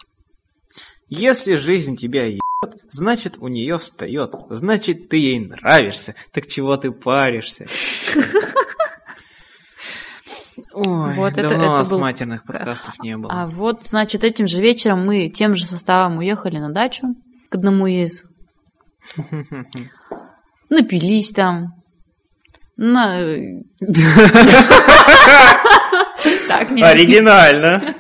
Если 1.07 1.55
жизнь 1.55 1.95
тебя 1.95 2.25
ебет, 2.25 2.41
значит, 2.89 3.37
у 3.39 3.47
нее 3.47 3.77
встает, 3.77 4.33
значит, 4.49 5.09
ты 5.09 5.17
ей 5.17 5.39
нравишься, 5.39 6.15
так 6.31 6.47
чего 6.47 6.77
ты 6.77 6.91
паришься? 6.91 7.67
Ой, 10.73 11.13
вот 11.13 11.33
давно 11.35 11.49
это, 11.51 11.81
это 11.81 11.89
был... 11.89 11.99
матерных 11.99 12.43
подкастов 12.43 12.99
не 13.01 13.17
было. 13.17 13.31
А 13.31 13.47
вот, 13.47 13.83
значит, 13.83 14.23
этим 14.23 14.47
же 14.47 14.61
вечером 14.61 15.05
мы 15.05 15.29
тем 15.29 15.55
же 15.55 15.65
составом 15.65 16.17
уехали 16.17 16.57
на 16.57 16.69
дачу 16.69 17.15
к 17.49 17.55
одному 17.55 17.87
из 17.87 18.25
Напились 20.69 21.31
там. 21.31 21.73
На... 22.77 23.21
Так, 26.47 26.71
не 26.71 26.81
Оригинально. 26.81 27.95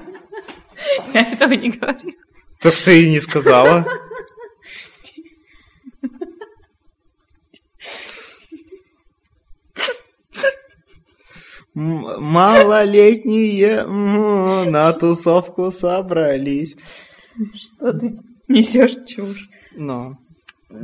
Я 1.13 1.21
этого 1.21 1.53
не 1.53 1.69
говорю. 1.69 2.13
Так 2.59 2.73
ты 2.83 3.03
и 3.03 3.09
не 3.09 3.19
сказала. 3.19 3.85
Малолетние 11.75 13.85
на 13.85 14.93
тусовку 14.93 15.69
собрались. 15.71 16.75
Что 17.53 17.93
ты 17.93 18.15
несешь 18.47 18.95
чушь? 19.05 19.49
Ну. 19.73 20.17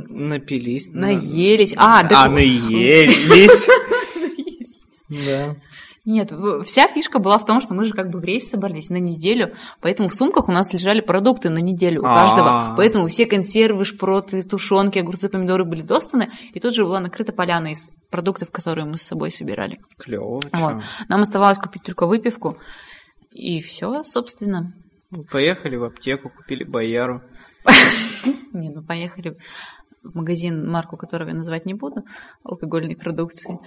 Напились. 0.08 0.90
Наелись. 0.92 1.74
А, 1.76 2.02
да. 2.02 2.24
А, 2.24 2.28
наелись. 2.28 3.66
Да. 5.08 5.56
Нет, 6.04 6.32
вся 6.66 6.88
фишка 6.88 7.20
была 7.20 7.38
в 7.38 7.46
том, 7.46 7.60
что 7.60 7.74
мы 7.74 7.84
же 7.84 7.92
как 7.92 8.10
бы 8.10 8.18
в 8.18 8.24
рейс 8.24 8.50
собрались 8.50 8.90
на 8.90 8.96
неделю, 8.96 9.54
поэтому 9.80 10.08
в 10.08 10.14
сумках 10.14 10.48
у 10.48 10.52
нас 10.52 10.72
лежали 10.72 11.00
продукты 11.00 11.48
на 11.48 11.58
неделю 11.58 12.00
у 12.00 12.04
каждого. 12.04 12.72
А. 12.72 12.74
Поэтому 12.76 13.06
все 13.06 13.24
консервы, 13.24 13.84
шпроты, 13.84 14.42
тушенки, 14.42 14.98
огурцы, 14.98 15.28
помидоры 15.28 15.64
были 15.64 15.82
достаны, 15.82 16.32
и 16.52 16.58
тут 16.58 16.74
же 16.74 16.84
была 16.84 16.98
накрыта 16.98 17.32
поляна 17.32 17.68
из 17.68 17.92
продуктов, 18.10 18.50
которые 18.50 18.84
мы 18.84 18.96
с 18.96 19.02
собой 19.02 19.30
собирали. 19.30 19.78
Клево. 19.96 20.40
Вот. 20.52 20.82
Нам 21.08 21.20
оставалось 21.20 21.58
купить 21.58 21.84
только 21.84 22.06
выпивку, 22.06 22.58
и 23.30 23.60
все, 23.60 24.02
собственно. 24.02 24.74
Поехали 25.30 25.76
в 25.76 25.84
аптеку, 25.84 26.30
купили 26.30 26.64
бояру. 26.64 27.22
Не, 28.52 28.70
ну 28.70 28.82
поехали 28.82 29.36
магазин, 30.02 30.68
марку 30.68 30.96
которого 30.96 31.28
я 31.28 31.34
назвать 31.34 31.66
не 31.66 31.74
буду, 31.74 32.04
алкогольной 32.44 32.96
продукции, 32.96 33.58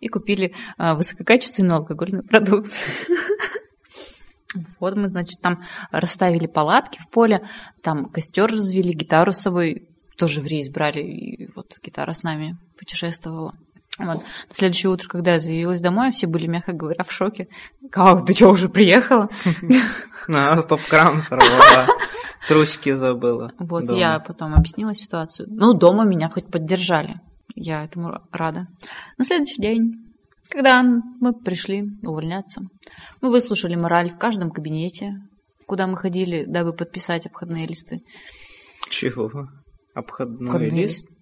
и 0.00 0.08
купили 0.08 0.54
а, 0.76 0.94
высококачественную 0.94 1.78
алкогольную 1.78 2.24
продукцию. 2.24 2.94
Вот 4.80 4.96
мы, 4.96 5.10
значит, 5.10 5.42
там 5.42 5.62
расставили 5.90 6.46
палатки 6.46 6.98
в 7.00 7.10
поле, 7.10 7.46
там 7.82 8.06
костер 8.06 8.50
развели, 8.50 8.94
гитару 8.94 9.32
с 9.32 9.40
собой 9.40 9.90
тоже 10.16 10.40
в 10.40 10.46
рейс 10.46 10.70
брали, 10.70 11.02
и 11.02 11.50
вот 11.54 11.78
гитара 11.82 12.14
с 12.14 12.22
нами 12.22 12.56
путешествовала. 12.78 13.54
Вот. 13.98 14.22
На 14.48 14.54
следующее 14.54 14.90
утро, 14.90 15.08
когда 15.08 15.34
я 15.34 15.40
заявилась 15.40 15.80
домой, 15.80 16.12
все 16.12 16.26
были, 16.26 16.46
мягко 16.46 16.72
говоря, 16.72 17.04
в 17.04 17.12
шоке. 17.12 17.48
Как, 17.90 18.24
ты 18.24 18.34
что, 18.34 18.50
уже 18.50 18.68
приехала? 18.68 19.28
На, 20.28 20.60
стоп-кран 20.60 21.22
сорвала. 21.22 21.86
Трусики 22.48 22.92
забыла. 22.92 23.52
Вот 23.58 23.84
дома. 23.86 23.98
я 23.98 24.18
потом 24.20 24.54
объяснила 24.54 24.94
ситуацию. 24.94 25.48
Ну, 25.50 25.74
дома 25.74 26.04
меня 26.04 26.28
хоть 26.30 26.50
поддержали. 26.50 27.20
Я 27.54 27.84
этому 27.84 28.20
рада. 28.30 28.66
На 29.16 29.24
следующий 29.24 29.60
день, 29.60 29.92
когда 30.50 30.82
мы 30.82 31.32
пришли 31.32 31.84
увольняться, 32.02 32.62
мы 33.20 33.30
выслушали 33.30 33.74
мораль 33.74 34.10
в 34.10 34.18
каждом 34.18 34.50
кабинете, 34.50 35.14
куда 35.66 35.86
мы 35.86 35.96
ходили, 35.96 36.44
дабы 36.46 36.72
подписать 36.72 37.26
обходные 37.26 37.66
листы. 37.66 38.00
Чего? 38.88 39.48
Обходной 39.94 40.46
Обходные 40.46 40.70
лист? 40.70 41.06
лист? 41.06 41.18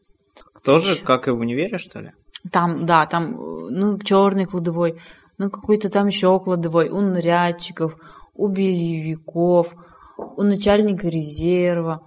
Тоже, 0.63 0.93
Еще. 0.93 1.05
как 1.05 1.29
и 1.29 1.31
в 1.31 1.39
универе, 1.39 1.79
что 1.79 2.01
ли? 2.01 2.13
Там, 2.53 2.85
да, 2.85 3.07
там, 3.07 3.33
ну, 3.33 3.99
черный 3.99 4.45
кладовой, 4.45 5.01
ну, 5.39 5.51
какой-то 5.51 5.89
там 5.89 6.09
еще 6.09 6.39
кладовой, 6.41 6.89
у 6.91 7.01
нарядчиков, 7.01 7.97
у 8.35 8.49
бельевиков, 8.49 9.73
у 10.17 10.43
начальника 10.43 11.09
резерва, 11.09 12.03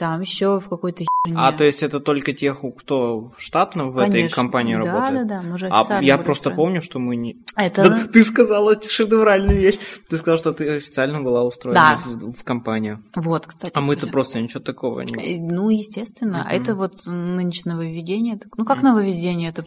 там 0.00 0.22
еще 0.22 0.58
в 0.58 0.68
какой-то 0.70 1.04
херне. 1.04 1.38
А, 1.38 1.52
то 1.52 1.62
есть 1.62 1.82
это 1.82 2.00
только 2.00 2.32
тех, 2.32 2.62
кто 2.78 3.20
в 3.20 3.34
штатном 3.36 3.90
в 3.90 3.96
Конечно. 3.96 4.16
этой 4.16 4.34
компании 4.34 4.74
да, 4.74 4.78
работает? 4.80 5.26
Да, 5.26 5.42
да, 5.42 5.42
мы 5.42 5.58
же 5.58 5.68
А 5.70 6.00
я 6.00 6.16
просто 6.16 6.48
устроены. 6.48 6.56
помню, 6.56 6.82
что 6.82 6.98
мы 6.98 7.16
не... 7.16 7.36
Это... 7.54 7.82
Да, 7.82 8.06
ты 8.06 8.22
сказала 8.22 8.80
шедевральную 8.80 9.58
вещь. 9.58 9.78
Ты 10.08 10.16
сказала, 10.16 10.38
что 10.38 10.52
ты 10.52 10.76
официально 10.76 11.20
была 11.20 11.44
устроена 11.44 11.78
да. 11.78 11.96
в, 11.98 12.32
в 12.32 12.44
компанию. 12.44 13.04
Вот, 13.14 13.46
кстати. 13.46 13.72
А 13.74 13.82
мы-то 13.82 14.06
просто 14.06 14.40
ничего 14.40 14.60
такого 14.60 15.02
не... 15.02 15.36
Э, 15.36 15.38
ну, 15.38 15.68
естественно. 15.68 16.46
Uh-huh. 16.48 16.56
Это 16.56 16.74
вот 16.74 17.04
нынче 17.04 17.62
нововведение. 17.66 18.40
Ну, 18.56 18.64
как 18.64 18.78
uh-huh. 18.78 18.84
нововведение? 18.84 19.50
Это 19.50 19.64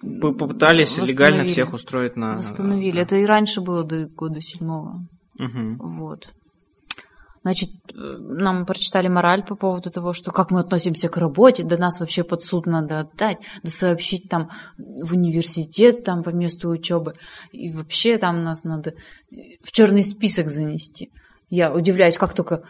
Попытались 0.00 0.96
легально 0.96 1.44
всех 1.44 1.72
устроить 1.72 2.14
на... 2.16 2.36
Восстановили. 2.36 3.00
Это 3.00 3.16
и 3.16 3.24
раньше 3.24 3.60
было 3.60 3.82
до 3.82 4.06
года 4.08 4.40
седьмого. 4.40 5.06
Угу. 5.38 5.76
Вот. 5.78 6.28
Значит, 7.42 7.70
э, 7.92 7.94
нам 7.94 8.66
прочитали 8.66 9.08
мораль 9.08 9.44
по 9.44 9.56
поводу 9.56 9.90
того, 9.90 10.12
что 10.12 10.30
как 10.30 10.50
мы 10.50 10.60
относимся 10.60 11.08
к 11.08 11.16
работе, 11.16 11.64
да 11.64 11.76
нас 11.76 11.98
вообще 12.00 12.22
под 12.22 12.42
суд 12.42 12.66
надо 12.66 13.00
отдать, 13.00 13.38
да 13.62 13.70
сообщить 13.70 14.28
там 14.28 14.50
в 14.78 15.12
университет 15.12 16.04
там 16.04 16.22
по 16.22 16.30
месту 16.30 16.70
учебы, 16.70 17.14
и 17.50 17.72
вообще 17.72 18.18
там 18.18 18.44
нас 18.44 18.64
надо 18.64 18.94
в 19.62 19.72
черный 19.72 20.04
список 20.04 20.50
занести. 20.50 21.10
Я 21.50 21.72
удивляюсь, 21.72 22.16
как 22.16 22.32
только 22.34 22.62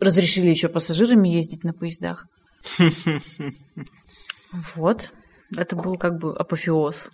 разрешили 0.00 0.50
еще 0.50 0.68
пассажирами 0.68 1.28
ездить 1.28 1.64
на 1.64 1.72
поездах. 1.72 2.26
Вот. 4.76 5.12
Это 5.56 5.74
был 5.74 5.96
как 5.96 6.18
бы 6.18 6.32
апофеоз. 6.32 7.08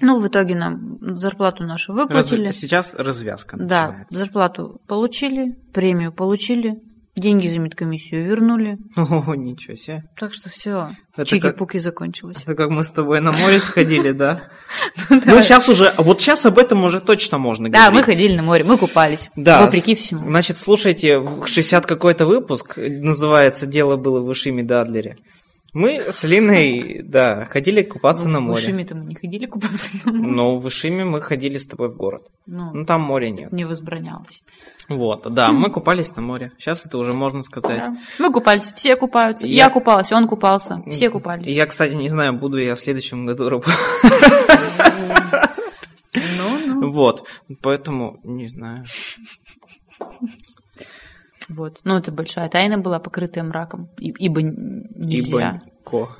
Ну, 0.00 0.20
в 0.20 0.28
итоге 0.28 0.54
нам 0.54 0.98
зарплату 1.18 1.64
нашу 1.64 1.92
выплатили. 1.92 2.46
Раз... 2.46 2.56
Сейчас 2.56 2.94
развязка 2.94 3.56
начинается. 3.56 4.06
Да, 4.10 4.18
зарплату 4.18 4.80
получили, 4.86 5.56
премию 5.72 6.12
получили, 6.12 6.80
Деньги 7.16 7.48
за 7.48 7.58
медкомиссию 7.58 8.26
вернули. 8.26 8.76
О, 8.94 9.34
ничего 9.34 9.74
себе. 9.74 10.04
Так 10.20 10.34
что 10.34 10.50
все, 10.50 10.90
чики-пуки 11.24 11.78
закончилось. 11.78 12.36
Это 12.42 12.54
как 12.54 12.68
мы 12.68 12.84
с 12.84 12.90
тобой 12.90 13.22
на 13.22 13.32
море 13.32 13.58
сходили, 13.58 14.12
да? 14.12 14.42
Ну, 15.08 15.40
сейчас 15.40 15.68
уже, 15.70 15.94
вот 15.96 16.20
сейчас 16.20 16.44
об 16.44 16.58
этом 16.58 16.84
уже 16.84 17.00
точно 17.00 17.38
можно 17.38 17.70
Да, 17.70 17.86
мы 17.86 18.02
говорить. 18.02 18.04
ходили 18.04 18.36
на 18.36 18.42
море, 18.42 18.64
мы 18.64 18.76
купались. 18.76 19.30
Да. 19.34 19.62
Вопреки 19.62 19.94
всему. 19.94 20.28
Значит, 20.28 20.58
слушайте, 20.58 21.18
в 21.18 21.46
60 21.46 21.86
какой-то 21.86 22.26
выпуск, 22.26 22.74
называется 22.76 23.64
«Дело 23.64 23.96
было 23.96 24.20
в 24.20 24.30
Ишиме 24.30 24.62
Дадлере». 24.62 25.16
Мы 25.78 26.00
с 26.10 26.24
Линой, 26.24 27.02
да, 27.04 27.44
ходили 27.44 27.82
купаться 27.82 28.26
на 28.28 28.38
В 28.38 28.44
море. 28.44 28.62
Ишиме-то 28.62 28.94
мы 28.94 29.04
не 29.04 29.14
ходили 29.14 29.44
купаться 29.44 29.90
на 30.04 30.12
море. 30.12 30.32
Но 30.32 30.56
в 30.56 30.66
Ишиме 30.68 31.04
мы 31.04 31.20
ходили 31.20 31.58
с 31.58 31.66
тобой 31.66 31.90
в 31.90 31.96
город. 31.96 32.30
Ну, 32.46 32.70
Ну, 32.72 32.86
там 32.86 33.02
моря 33.02 33.28
нет. 33.30 33.52
не 33.52 33.66
возбранялось. 33.66 34.42
Вот, 34.88 35.30
да, 35.34 35.52
мы 35.52 35.68
купались 35.70 36.16
на 36.16 36.22
море. 36.22 36.52
Сейчас 36.58 36.86
это 36.86 36.96
уже 36.96 37.12
можно 37.12 37.42
сказать. 37.42 37.76
Да. 37.78 37.96
Мы 38.18 38.32
купались, 38.32 38.72
все 38.74 38.96
купаются. 38.96 39.46
Я- 39.46 39.64
Я 39.64 39.70
купалась, 39.70 40.10
он 40.12 40.26
купался, 40.28 40.82
все 40.86 41.10
купались. 41.10 41.46
Я, 41.46 41.66
кстати, 41.66 41.92
не 41.92 42.08
знаю, 42.08 42.32
буду 42.32 42.56
я 42.56 42.74
в 42.74 42.80
следующем 42.80 43.26
году 43.26 43.50
работать. 43.50 43.74
Ну, 46.14 46.58
ну. 46.80 46.90
Вот, 46.90 47.28
поэтому 47.60 48.18
не 48.24 48.48
знаю. 48.48 48.84
Вот. 51.48 51.80
Ну, 51.84 51.96
это 51.96 52.10
большая 52.12 52.48
тайна 52.48 52.78
была, 52.78 52.98
покрытая 52.98 53.44
мраком. 53.44 53.88
И- 53.98 54.10
Ибо 54.18 54.42
нельзя. 54.42 55.60
Ибо 55.62 55.82
ко. 55.84 56.16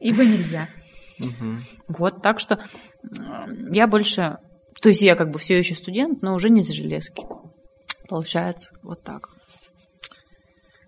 Ибо 0.00 0.24
нельзя. 0.24 0.68
Вот, 1.86 2.22
так 2.22 2.40
что 2.40 2.58
м, 3.18 3.70
я 3.72 3.86
больше... 3.86 4.38
То 4.82 4.88
есть 4.88 5.00
я 5.02 5.14
как 5.14 5.30
бы 5.30 5.38
все 5.38 5.56
еще 5.56 5.74
студент, 5.74 6.20
но 6.22 6.34
уже 6.34 6.50
не 6.50 6.62
за 6.62 6.72
железки. 6.72 7.22
Получается, 8.08 8.74
вот 8.82 9.02
так. 9.02 9.28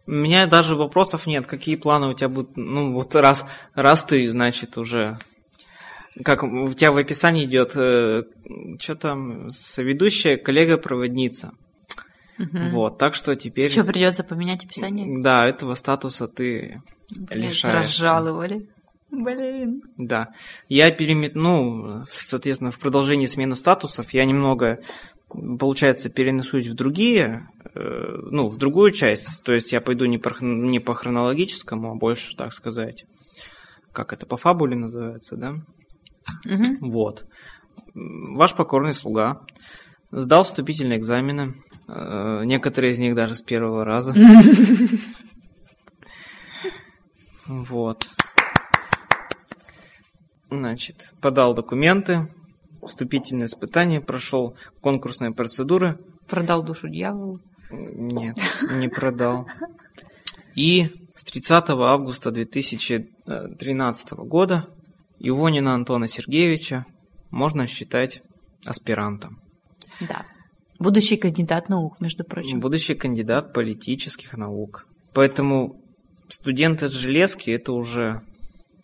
У 0.07 0.11
меня 0.13 0.47
даже 0.47 0.75
вопросов 0.77 1.27
нет. 1.27 1.47
Какие 1.47 1.77
планы 1.77 2.09
у 2.09 2.15
тебя 2.15 2.29
будут? 2.29 2.57
Ну, 2.57 2.93
вот 2.93 3.15
раз, 3.15 3.47
раз 3.75 4.03
ты, 4.05 4.29
значит, 4.31 4.77
уже... 4.77 5.19
Как 6.25 6.43
у 6.43 6.73
тебя 6.73 6.93
в 6.93 6.97
описании 6.97 7.45
идет, 7.45 7.73
что 7.73 8.95
там, 8.97 9.51
соведущая, 9.51 10.37
коллега-проводница. 10.39 11.53
Мгм. 12.39 12.71
Вот, 12.71 12.99
так 12.99 13.15
что 13.15 13.35
теперь... 13.37 13.71
Что, 13.71 13.85
придется 13.85 14.25
поменять 14.25 14.65
описание? 14.65 15.23
Да, 15.23 15.47
этого 15.47 15.75
статуса 15.75 16.29
ты 16.29 16.83
Блин, 17.11 17.49
лишаешься. 17.49 17.79
Разжаловали. 17.79 18.69
Блин. 19.11 19.83
Да. 19.97 20.35
Я 20.69 20.91
переметну, 20.91 22.05
соответственно, 22.11 22.71
в 22.71 22.79
продолжении 22.79 23.27
смены 23.27 23.57
статусов 23.57 24.13
я 24.13 24.25
немного, 24.25 24.81
получается, 25.29 26.11
перенесусь 26.11 26.69
в 26.69 26.75
другие, 26.75 27.49
э, 27.75 28.17
ну, 28.31 28.49
в 28.49 28.59
другую 28.59 28.91
часть. 28.91 29.43
То 29.43 29.53
есть 29.53 29.73
я 29.73 29.81
пойду 29.81 30.05
не 30.07 30.19
по, 30.19 30.35
не 30.41 30.81
по 30.81 30.95
хронологическому, 30.95 31.93
а 31.93 31.95
больше, 31.95 32.37
так 32.37 32.53
сказать, 32.53 33.05
как 33.93 34.13
это 34.13 34.27
по 34.27 34.37
фабуле 34.37 34.77
называется, 34.77 35.37
да? 35.37 35.55
Мгм. 36.45 36.79
Вот. 36.81 37.25
Ваш 37.95 38.55
покорный 38.55 38.95
слуга 38.95 39.43
сдал 40.11 40.45
вступительные 40.45 40.99
экзамены, 40.99 41.55
некоторые 41.89 42.93
из 42.93 42.99
них 42.99 43.15
даже 43.15 43.35
с 43.35 43.43
первого 43.43 43.85
раза. 43.85 44.15
Вот. 47.49 48.09
Значит, 50.51 51.15
подал 51.21 51.55
документы, 51.55 52.29
вступительные 52.85 53.47
испытания, 53.47 54.01
прошел 54.01 54.57
конкурсные 54.81 55.33
процедуры. 55.33 55.99
Продал 56.29 56.65
душу 56.65 56.89
дьяволу. 56.89 57.41
Нет, 57.71 58.37
не 58.71 58.89
продал. 58.89 59.47
И 60.55 60.89
с 61.15 61.25
30 61.25 61.71
августа 61.71 62.31
2013 62.31 64.13
года 64.13 64.69
Ивонина 65.19 65.75
Антона 65.75 66.09
Сергеевича 66.09 66.85
можно 67.31 67.67
считать 67.67 68.23
аспирантом. 68.65 69.41
Да. 70.01 70.25
Будущий 70.79 71.17
кандидат 71.17 71.69
наук, 71.69 72.01
между 72.01 72.25
прочим. 72.25 72.61
Будущий 72.61 72.95
кандидат 72.95 73.53
политических 73.53 74.37
наук. 74.37 74.87
Поэтому 75.15 75.81
студент 76.29 76.83
из 76.83 76.93
железки 76.93 77.51
это 77.51 77.73
уже, 77.73 78.21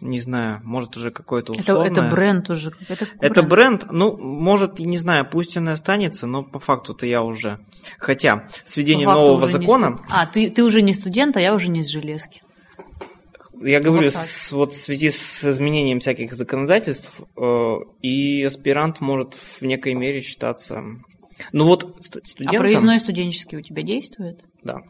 не 0.00 0.20
знаю, 0.20 0.61
может 0.64 0.96
уже 0.96 1.11
какой-то 1.11 1.52
Это, 1.52 1.61
условное... 1.74 1.90
это 1.90 2.02
бренд 2.11 2.48
уже. 2.50 2.72
Это, 2.88 3.07
Это 3.20 3.42
бренд, 3.42 3.87
ну, 3.90 4.16
может, 4.16 4.78
не 4.78 4.96
знаю, 4.98 5.28
пусть 5.31 5.57
он 5.57 5.68
и 5.68 5.72
останется, 5.72 6.26
но 6.26 6.42
по 6.42 6.59
факту-то 6.59 7.05
я 7.07 7.22
уже... 7.22 7.59
Хотя, 7.98 8.48
с 8.64 8.76
введением 8.76 9.09
факту 9.09 9.20
нового 9.20 9.46
закона, 9.48 9.87
студ- 9.88 10.07
А, 10.11 10.26
ты, 10.26 10.50
ты 10.50 10.62
уже 10.64 10.83
не 10.83 10.92
студент, 10.94 11.37
а 11.37 11.40
я 11.40 11.55
уже 11.55 11.68
не 11.68 11.81
из 11.81 11.88
железки. 11.88 12.42
я 13.61 13.81
говорю, 13.81 14.07
Вот 14.07 14.14
так. 14.14 14.24
с, 14.24 14.50
вот 14.52 14.72
в 14.72 14.76
связи 14.76 15.11
с 15.11 15.44
изменением 15.44 16.00
всяких 16.00 16.33
законодательств, 16.35 17.12
э, 17.37 17.74
и 18.00 18.42
аспирант 18.44 19.00
может 19.00 19.35
в 19.35 19.62
некой 19.62 19.94
мере 19.94 20.20
считаться... 20.20 20.83
Ну 21.52 21.64
вот, 21.66 21.85
А 21.85 22.02
студентом... 22.28 22.59
проездной 22.59 22.98
студенческий 22.98 23.59
у 23.59 23.62
тебя 23.62 23.83
действует? 23.83 24.44
Да. 24.62 24.83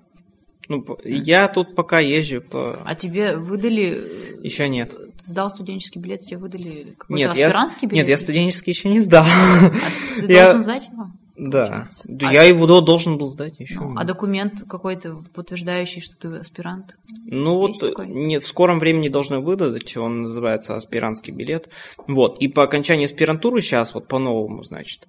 Ну, 0.69 0.85
я 1.05 1.49
тут 1.49 1.75
пока 1.75 1.99
езжу 2.01 2.41
по... 2.41 2.73
А 2.85 2.95
тебе 2.95 3.37
выдали... 3.37 4.05
э, 4.05 4.41
Еще 4.43 4.69
нет. 4.69 4.93
Сдал 5.25 5.51
студенческий 5.51 6.01
билет, 6.01 6.21
тебе 6.21 6.37
выдали 6.38 6.95
какой-то 6.99 7.12
Нет, 7.15 7.37
я, 7.37 7.47
аспирантский 7.47 7.88
билет? 7.88 8.03
нет, 8.03 8.09
я 8.09 8.17
студенческий 8.19 8.73
еще 8.73 8.88
не 8.88 9.01
сдал. 9.01 9.25
А 9.25 10.21
ты 10.21 10.33
я- 10.33 10.45
должен 10.47 10.62
сдать 10.62 10.87
его? 10.88 11.07
Да. 11.51 11.67
получается. 11.67 12.01
Да 12.05 12.29
А- 12.29 12.33
я 12.33 12.43
его 12.45 12.67
до- 12.67 12.81
должен 12.81 13.19
был 13.19 13.27
сдать 13.27 13.59
еще. 13.59 13.81
Ну, 13.81 13.97
а 13.97 14.05
документ 14.05 14.63
какой-то 14.69 15.21
подтверждающий, 15.35 16.01
что 16.01 16.15
ты 16.17 16.37
аспирант? 16.37 16.97
Ну 17.27 17.57
вот 17.57 17.71
Есть 17.71 17.81
такой? 17.81 18.07
нет, 18.07 18.45
в 18.45 18.47
скором 18.47 18.79
времени 18.79 19.09
должны 19.09 19.41
выдать, 19.41 19.97
он 19.97 20.23
называется 20.23 20.77
аспирантский 20.77 21.33
билет. 21.33 21.69
Вот, 22.07 22.39
и 22.39 22.47
по 22.49 22.63
окончании 22.63 23.07
аспирантуры 23.07 23.61
сейчас, 23.61 23.93
вот 23.95 24.07
по-новому, 24.07 24.63
значит, 24.63 25.09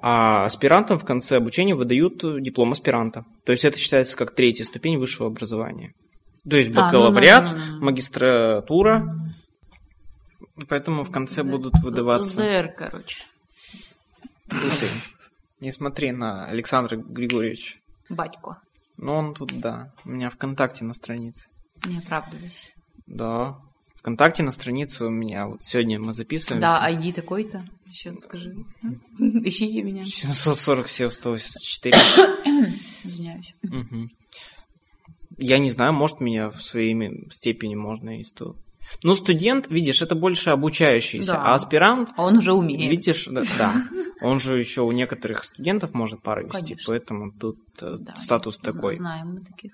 а 0.00 0.44
аспирантам 0.46 0.98
в 0.98 1.04
конце 1.04 1.36
обучения 1.36 1.74
выдают 1.76 2.24
э, 2.24 2.40
диплом 2.40 2.72
аспиранта. 2.72 3.24
То 3.44 3.52
есть 3.52 3.64
это 3.64 3.78
считается 3.78 4.16
как 4.16 4.34
третья 4.34 4.64
ступень 4.64 4.98
высшего 4.98 5.28
образования. 5.28 5.92
То 6.48 6.56
есть 6.56 6.70
А, 6.76 6.86
бакалавриат, 6.86 7.50
ну, 7.52 7.56
ну, 7.56 7.64
ну, 7.66 7.72
ну. 7.78 7.84
магистратура, 7.84 9.32
поэтому 10.68 11.04
в 11.04 11.10
конце 11.10 11.42
будут 11.44 11.74
выдаваться... 11.82 12.34
ЗР, 12.34 12.74
короче. 12.76 13.24
Не 15.60 15.72
смотри 15.72 16.12
на 16.12 16.46
Александра 16.46 16.96
Григорьевича. 16.96 17.78
Батько. 18.08 18.60
Ну 18.96 19.12
он 19.12 19.34
тут, 19.34 19.58
да, 19.58 19.92
у 20.04 20.10
меня 20.10 20.30
ВКонтакте 20.30 20.84
на 20.84 20.92
странице. 20.92 21.48
Не 21.86 21.98
оправдывайся. 21.98 22.70
Да. 23.06 23.58
ВКонтакте 23.96 24.42
на 24.42 24.52
странице 24.52 25.04
у 25.04 25.10
меня, 25.10 25.46
вот 25.46 25.64
сегодня 25.64 26.00
мы 26.00 26.12
записываемся. 26.12 26.60
Да, 26.68 26.90
ID 26.90 27.12
такой-то. 27.12 27.64
Еще 27.86 28.16
скажи. 28.16 28.54
Ищите 29.18 29.82
меня. 29.82 30.04
747 30.04 31.10
184. 31.10 31.96
Извиняюсь. 33.04 33.54
Мгм. 33.62 34.10
Я 35.38 35.58
не 35.58 35.70
знаю, 35.70 35.92
может 35.92 36.20
меня 36.20 36.50
в 36.50 36.62
своей 36.62 37.30
степени 37.30 37.74
можно 37.74 38.20
и 38.20 38.24
сто. 38.24 38.56
Ну, 39.02 39.14
студент, 39.14 39.68
видишь, 39.68 40.02
это 40.02 40.14
больше 40.14 40.50
обучающийся, 40.50 41.32
Да. 41.32 41.42
а 41.42 41.54
аспирант, 41.54 42.10
А 42.16 42.24
он 42.24 42.38
уже 42.38 42.52
умеет. 42.52 42.90
видишь, 42.90 43.26
да, 43.26 43.42
да, 43.58 43.74
он 44.20 44.40
же 44.40 44.58
еще 44.58 44.82
у 44.82 44.92
некоторых 44.92 45.44
студентов 45.44 45.94
может 45.94 46.22
пары 46.22 46.44
вести, 46.44 46.56
Конечно. 46.74 46.84
поэтому 46.86 47.32
тут 47.32 47.58
э, 47.80 47.96
Да, 48.00 48.16
статус 48.16 48.56
такой. 48.58 48.94
Знаем 48.94 49.34
мы 49.34 49.40
таких. 49.40 49.72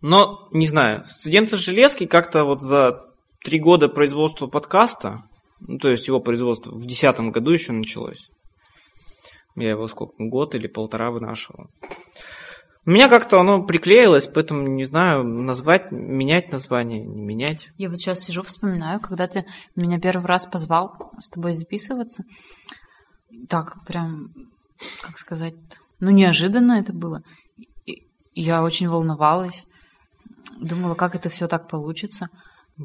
Но, 0.00 0.48
не 0.52 0.66
знаю, 0.66 1.04
студенты 1.08 1.56
железки 1.56 2.06
как-то 2.06 2.44
вот 2.44 2.60
за 2.60 3.04
три 3.44 3.58
года 3.58 3.88
производства 3.88 4.46
подкаста, 4.46 5.22
ну, 5.60 5.78
то 5.78 5.88
есть 5.88 6.08
его 6.08 6.20
производство 6.20 6.72
в 6.72 6.84
десятом 6.86 7.30
году 7.30 7.50
еще 7.52 7.72
началось. 7.72 8.28
Я 9.54 9.70
его 9.70 9.86
сколько, 9.88 10.14
год 10.18 10.54
или 10.54 10.66
полтора 10.66 11.10
вынашивал. 11.10 11.66
У 12.84 12.90
меня 12.90 13.08
как-то 13.08 13.38
оно 13.40 13.62
приклеилось, 13.64 14.26
поэтому 14.26 14.66
не 14.66 14.84
знаю, 14.86 15.22
назвать, 15.24 15.92
менять 15.92 16.50
название, 16.50 17.04
не 17.04 17.22
менять. 17.22 17.68
Я 17.76 17.88
вот 17.88 17.98
сейчас 17.98 18.20
сижу, 18.24 18.42
вспоминаю, 18.42 19.00
когда 19.00 19.28
ты 19.28 19.44
меня 19.76 20.00
первый 20.00 20.26
раз 20.26 20.46
позвал 20.46 21.12
с 21.20 21.28
тобой 21.28 21.52
записываться. 21.52 22.24
Так, 23.48 23.84
прям, 23.86 24.28
как 25.00 25.18
сказать, 25.18 25.54
ну, 26.00 26.10
неожиданно 26.10 26.72
это 26.72 26.92
было. 26.92 27.22
И- 27.86 27.92
и 28.34 28.42
Я 28.42 28.62
очень 28.64 28.88
волновалась. 28.88 29.64
Думала, 30.58 30.94
как 30.96 31.14
это 31.14 31.28
все 31.30 31.46
так 31.46 31.68
получится. 31.68 32.28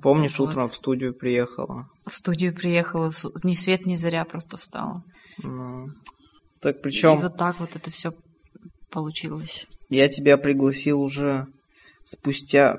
Помнишь, 0.01 0.37
Вот. 0.37 0.49
утром 0.49 0.69
в 0.69 0.75
студию 0.75 1.15
приехала? 1.15 1.87
В 2.07 2.13
студию 2.13 2.53
приехала, 2.53 3.09
ни 3.43 3.53
свет, 3.53 3.85
ни 3.87 3.95
заря 3.95 4.25
просто 4.25 4.57
встала. 4.57 5.01
Ну, 5.43 5.87
так 6.61 6.77
И 6.77 6.81
причем 6.81 7.19
вот 7.19 7.35
так 7.35 7.59
вот 7.59 7.75
это 7.75 7.89
все 7.89 8.11
получилось. 8.91 9.65
Я 9.89 10.07
тебя 10.09 10.37
пригласил 10.37 11.01
уже 11.01 11.47
спустя, 12.03 12.75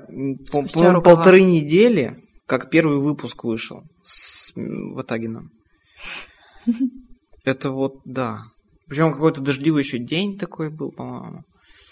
по- 0.51 0.67
Спустя 0.67 0.93
рукава. 0.93 1.01
полторы 1.15 1.41
недели, 1.41 2.17
как 2.45 2.69
первый 2.69 2.99
выпуск 2.99 3.43
вышел 3.43 3.83
с 4.03 4.51
Ватагином. 4.55 5.49
Это 7.45 7.71
вот, 7.71 8.01
да. 8.05 8.41
Причем 8.87 9.13
какой-то 9.13 9.41
дождливый 9.41 9.83
еще 9.83 9.99
день 9.99 10.37
такой 10.37 10.69
был, 10.69 10.91
по-моему. 10.91 11.41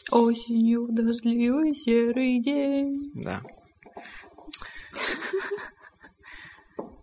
Осенью 0.10 0.88
дождливый 0.90 1.74
серый 1.76 2.42
день 2.42 3.12
Да. 3.24 3.42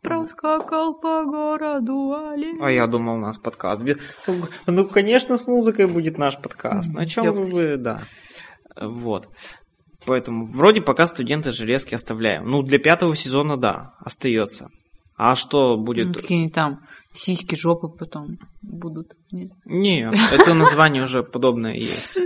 Проскакал 0.05 0.95
по 0.95 1.25
городу 1.25 2.15
олень. 2.31 2.59
А 2.61 2.71
я 2.71 2.87
думал, 2.87 3.17
у 3.17 3.21
нас 3.21 3.39
подкаст. 3.39 3.83
Ну, 4.67 4.87
конечно, 4.87 5.37
с 5.37 5.47
музыкой 5.47 5.87
будет 5.87 6.19
наш 6.19 6.39
подкаст. 6.39 6.93
На 6.93 7.07
чем 7.07 7.33
вы, 7.33 7.41
Ёптать. 7.41 7.53
вы, 7.53 7.77
да. 7.79 8.03
Вот. 8.81 9.29
Поэтому 10.07 10.47
вроде 10.47 10.83
пока 10.83 11.07
студенты 11.07 11.53
железки 11.53 11.95
оставляем. 11.95 12.45
Ну, 12.45 12.63
для 12.63 12.79
пятого 12.79 13.17
сезона, 13.17 13.57
да, 13.57 13.95
остается. 13.99 14.69
А 15.17 15.35
что 15.35 15.77
будет? 15.79 16.09
Ну, 16.09 16.15
Какие-нибудь 16.15 16.55
там 16.55 16.81
сиськи, 17.15 17.55
жопы 17.55 17.89
потом 17.89 18.39
будут. 18.63 19.13
Не 19.31 19.47
знаю. 19.47 19.63
Нет, 19.65 20.15
это 20.33 20.55
название 20.55 21.05
уже 21.05 21.23
подобное 21.23 21.75
есть. 21.75 22.19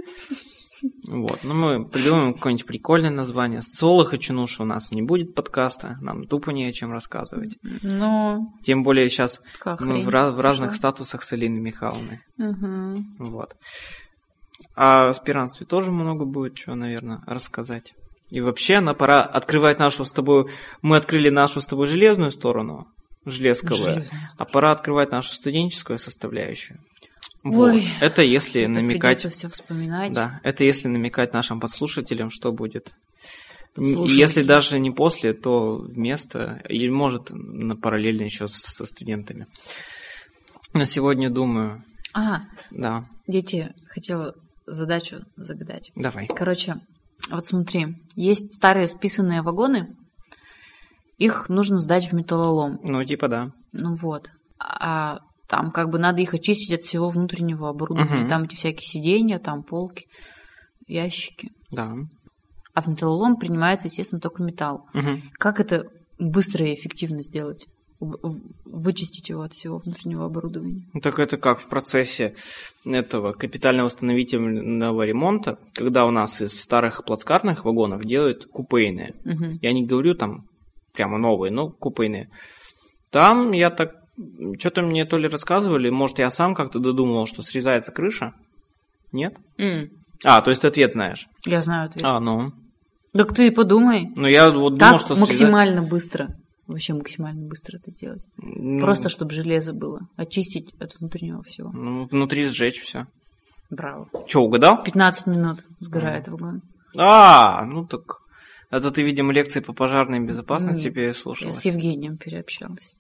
Вот, 1.06 1.40
ну 1.42 1.54
мы 1.54 1.88
придумаем 1.88 2.34
какое-нибудь 2.34 2.66
прикольное 2.66 3.10
название. 3.10 3.62
Социолог 3.62 4.14
и 4.14 4.18
Чинуша 4.18 4.62
у 4.62 4.66
нас 4.66 4.90
не 4.92 5.02
будет 5.02 5.34
подкаста, 5.34 5.96
нам 6.00 6.26
тупо 6.26 6.50
не 6.50 6.66
о 6.66 6.72
чем 6.72 6.92
рассказывать. 6.92 7.56
Ну, 7.62 8.52
Тем 8.62 8.82
более 8.82 9.08
сейчас 9.10 9.40
как 9.58 9.80
мы 9.80 10.00
в, 10.00 10.08
ra- 10.08 10.30
в 10.30 10.40
разных 10.40 10.74
статусах 10.74 11.22
с 11.22 11.32
Алиной 11.32 11.60
Михайловной. 11.60 12.20
Вот. 13.18 13.56
А 14.74 15.06
о 15.06 15.08
аспирантстве 15.08 15.66
тоже 15.66 15.90
много 15.90 16.24
будет 16.24 16.54
чего, 16.54 16.74
наверное, 16.74 17.22
рассказать. 17.26 17.94
И 18.30 18.40
вообще, 18.40 18.80
на 18.80 18.94
пора 18.94 19.22
открывать 19.22 19.78
нашу 19.78 20.04
с 20.04 20.12
тобой... 20.12 20.50
Мы 20.82 20.96
открыли 20.96 21.30
нашу 21.30 21.60
с 21.60 21.66
тобой 21.66 21.86
железную 21.86 22.30
сторону, 22.30 22.86
железковую, 23.24 24.04
а 24.36 24.44
пора 24.44 24.72
открывать 24.72 25.10
нашу 25.10 25.34
студенческую 25.34 25.98
составляющую. 25.98 26.78
Вот. 27.44 27.72
Ой, 27.72 27.88
Это 28.00 28.22
если 28.22 28.66
намекать... 28.66 29.20
все 29.32 29.48
вспоминать. 29.48 30.12
Да, 30.12 30.40
это 30.42 30.64
если 30.64 30.88
намекать 30.88 31.32
нашим 31.32 31.60
подслушателям, 31.60 32.30
что 32.30 32.52
будет. 32.52 32.92
Если 33.76 34.42
даже 34.42 34.78
не 34.80 34.90
после, 34.90 35.34
то 35.34 35.76
вместо, 35.76 36.60
или 36.68 36.88
может 36.88 37.30
на 37.30 37.76
параллельно 37.76 38.22
еще 38.22 38.48
со 38.48 38.84
студентами. 38.86 39.46
На 40.74 40.84
сегодня 40.84 41.30
думаю, 41.30 41.84
А, 42.12 42.40
да, 42.70 43.04
дети, 43.28 43.72
хотела 43.88 44.34
задачу 44.66 45.24
загадать. 45.36 45.92
давай. 45.94 46.26
Короче, 46.26 46.80
вот 47.30 47.44
смотри, 47.44 47.96
есть 48.16 48.54
старые 48.54 48.88
списанные 48.88 49.42
вагоны, 49.42 49.96
их 51.16 51.48
нужно 51.48 51.76
сдать 51.78 52.10
в 52.10 52.14
металлолом. 52.14 52.80
Ну, 52.82 53.04
типа 53.04 53.28
да. 53.28 53.52
Ну 53.72 53.94
вот. 53.94 54.30
А 54.58 55.20
там 55.48 55.70
как 55.70 55.88
бы 55.90 55.98
надо 55.98 56.20
их 56.20 56.34
очистить 56.34 56.72
от 56.72 56.82
всего 56.82 57.08
внутреннего 57.08 57.70
оборудования. 57.70 58.20
Мгм. 58.20 58.28
Там 58.28 58.42
эти 58.44 58.54
всякие 58.54 58.86
сиденья, 58.86 59.38
там 59.38 59.62
полки, 59.62 60.06
ящики. 60.86 61.50
Да. 61.72 61.94
А 62.74 62.82
в 62.82 62.86
металлолом 62.86 63.36
принимается, 63.36 63.88
естественно, 63.88 64.20
только 64.20 64.42
металл. 64.42 64.86
Мгм. 64.92 65.22
Как 65.38 65.58
это 65.58 65.84
быстро 66.18 66.66
и 66.66 66.74
эффективно 66.74 67.22
сделать? 67.22 67.66
Вычистить 67.98 69.28
его 69.28 69.42
от 69.42 69.54
всего 69.54 69.78
внутреннего 69.78 70.26
оборудования. 70.26 70.86
Ну, 70.94 71.00
Так 71.00 71.18
это 71.18 71.36
как 71.36 71.58
в 71.58 71.68
процессе 71.68 72.36
этого 72.84 73.32
капитально-восстановительного 73.32 75.02
ремонта, 75.02 75.58
когда 75.74 76.06
у 76.06 76.12
нас 76.12 76.40
из 76.40 76.60
старых 76.60 77.04
плацкартных 77.04 77.64
вагонов 77.64 78.04
делают 78.04 78.44
купейные. 78.46 79.14
Мгм. 79.24 79.58
Я 79.60 79.72
не 79.72 79.84
говорю 79.84 80.14
там 80.14 80.46
прямо 80.92 81.18
новые, 81.18 81.50
но 81.50 81.70
купейные. 81.70 82.28
Там 83.10 83.52
я 83.52 83.70
так... 83.70 83.97
Что-то 84.58 84.82
мне 84.82 85.04
то 85.04 85.16
ли 85.18 85.28
рассказывали, 85.28 85.90
может, 85.90 86.18
я 86.18 86.30
сам 86.30 86.54
как-то 86.54 86.78
додумывал, 86.80 87.26
что 87.26 87.42
срезается 87.42 87.92
крыша. 87.92 88.32
Нет? 89.12 89.36
М, 89.58 89.90
А, 90.24 90.40
то 90.40 90.50
есть 90.50 90.62
ты 90.62 90.68
ответ 90.68 90.92
знаешь. 90.92 91.26
Я 91.46 91.60
знаю 91.60 91.86
ответ. 91.88 92.04
А, 92.04 92.18
ну. 92.18 92.46
Так 93.14 93.34
ты 93.34 93.50
подумай, 93.52 94.08
Ну, 94.16 94.26
я 94.26 94.50
вот 94.50 94.76
думал, 94.76 94.92
как 94.92 95.00
что 95.00 95.14
срезать- 95.14 95.20
максимально 95.30 95.82
быстро, 95.82 96.28
вообще 96.66 96.94
максимально 96.94 97.46
быстро 97.46 97.76
это 97.78 97.90
сделать. 97.92 98.24
Ну, 98.36 98.80
Просто 98.80 99.08
чтобы 99.08 99.30
железо 99.32 99.72
было. 99.72 100.00
Очистить 100.16 100.72
от 100.80 100.94
внутреннего 100.98 101.42
всего. 101.44 101.70
ну, 101.72 102.06
внутри 102.06 102.46
сжечь 102.46 102.80
все. 102.80 103.06
Браво. 103.70 104.08
Че, 104.26 104.40
угадал? 104.40 104.82
15 104.82 105.26
минут 105.28 105.64
сгорает 105.78 106.26
вагон. 106.28 106.62
А, 106.96 107.64
ну 107.64 107.86
так... 107.86 108.02
Это 108.70 108.90
ты, 108.90 109.02
видимо, 109.02 109.32
лекции 109.32 109.60
по 109.60 109.72
пожарной 109.72 110.20
безопасности 110.20 110.86
Нет, 110.86 110.94
переслушала. 110.94 111.50
Я 111.50 111.54
с 111.54 111.64
Евгением 111.64 112.18
переобщалась. 112.18 112.90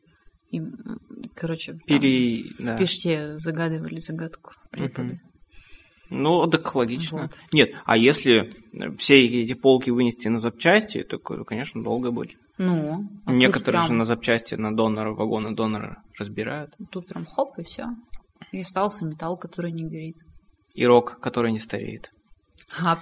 И, 0.50 0.58
м, 0.58 1.00
короче, 1.34 1.72
там 1.72 1.80
Пере... 1.86 2.42
в 2.42 2.62
да. 2.62 2.76
Пиште 2.76 3.36
загадывали 3.38 3.98
загадку 3.98 4.52
преподы. 4.70 5.20
Ну, 6.10 6.46
так 6.46 6.74
логично. 6.74 7.22
Вот. 7.22 7.38
Нет, 7.52 7.74
а 7.84 7.96
если 7.96 8.54
все 8.96 9.26
эти 9.26 9.52
полки 9.52 9.90
вынести 9.90 10.28
на 10.28 10.40
запчасти, 10.40 11.02
то, 11.02 11.18
конечно, 11.18 11.82
долго 11.82 12.10
будет. 12.10 12.38
Ну, 12.56 13.08
а 13.26 13.32
Некоторые 13.32 13.80
тут 13.80 13.82
же 13.82 13.86
прям, 13.88 13.98
на 13.98 14.04
запчасти, 14.04 14.54
на 14.54 14.74
донора, 14.74 15.12
вагоны 15.14 15.54
донора 15.54 16.02
разбирают. 16.18 16.74
Тут 16.90 17.06
прям 17.08 17.26
хоп, 17.26 17.58
и 17.58 17.62
все. 17.62 17.88
И 18.52 18.62
остался 18.62 19.04
металл, 19.04 19.36
который 19.36 19.70
не 19.70 19.84
горит. 19.84 20.16
И 20.74 20.86
рок, 20.86 21.20
который 21.20 21.52
не 21.52 21.58
стареет. 21.58 22.10
А, 22.80 22.98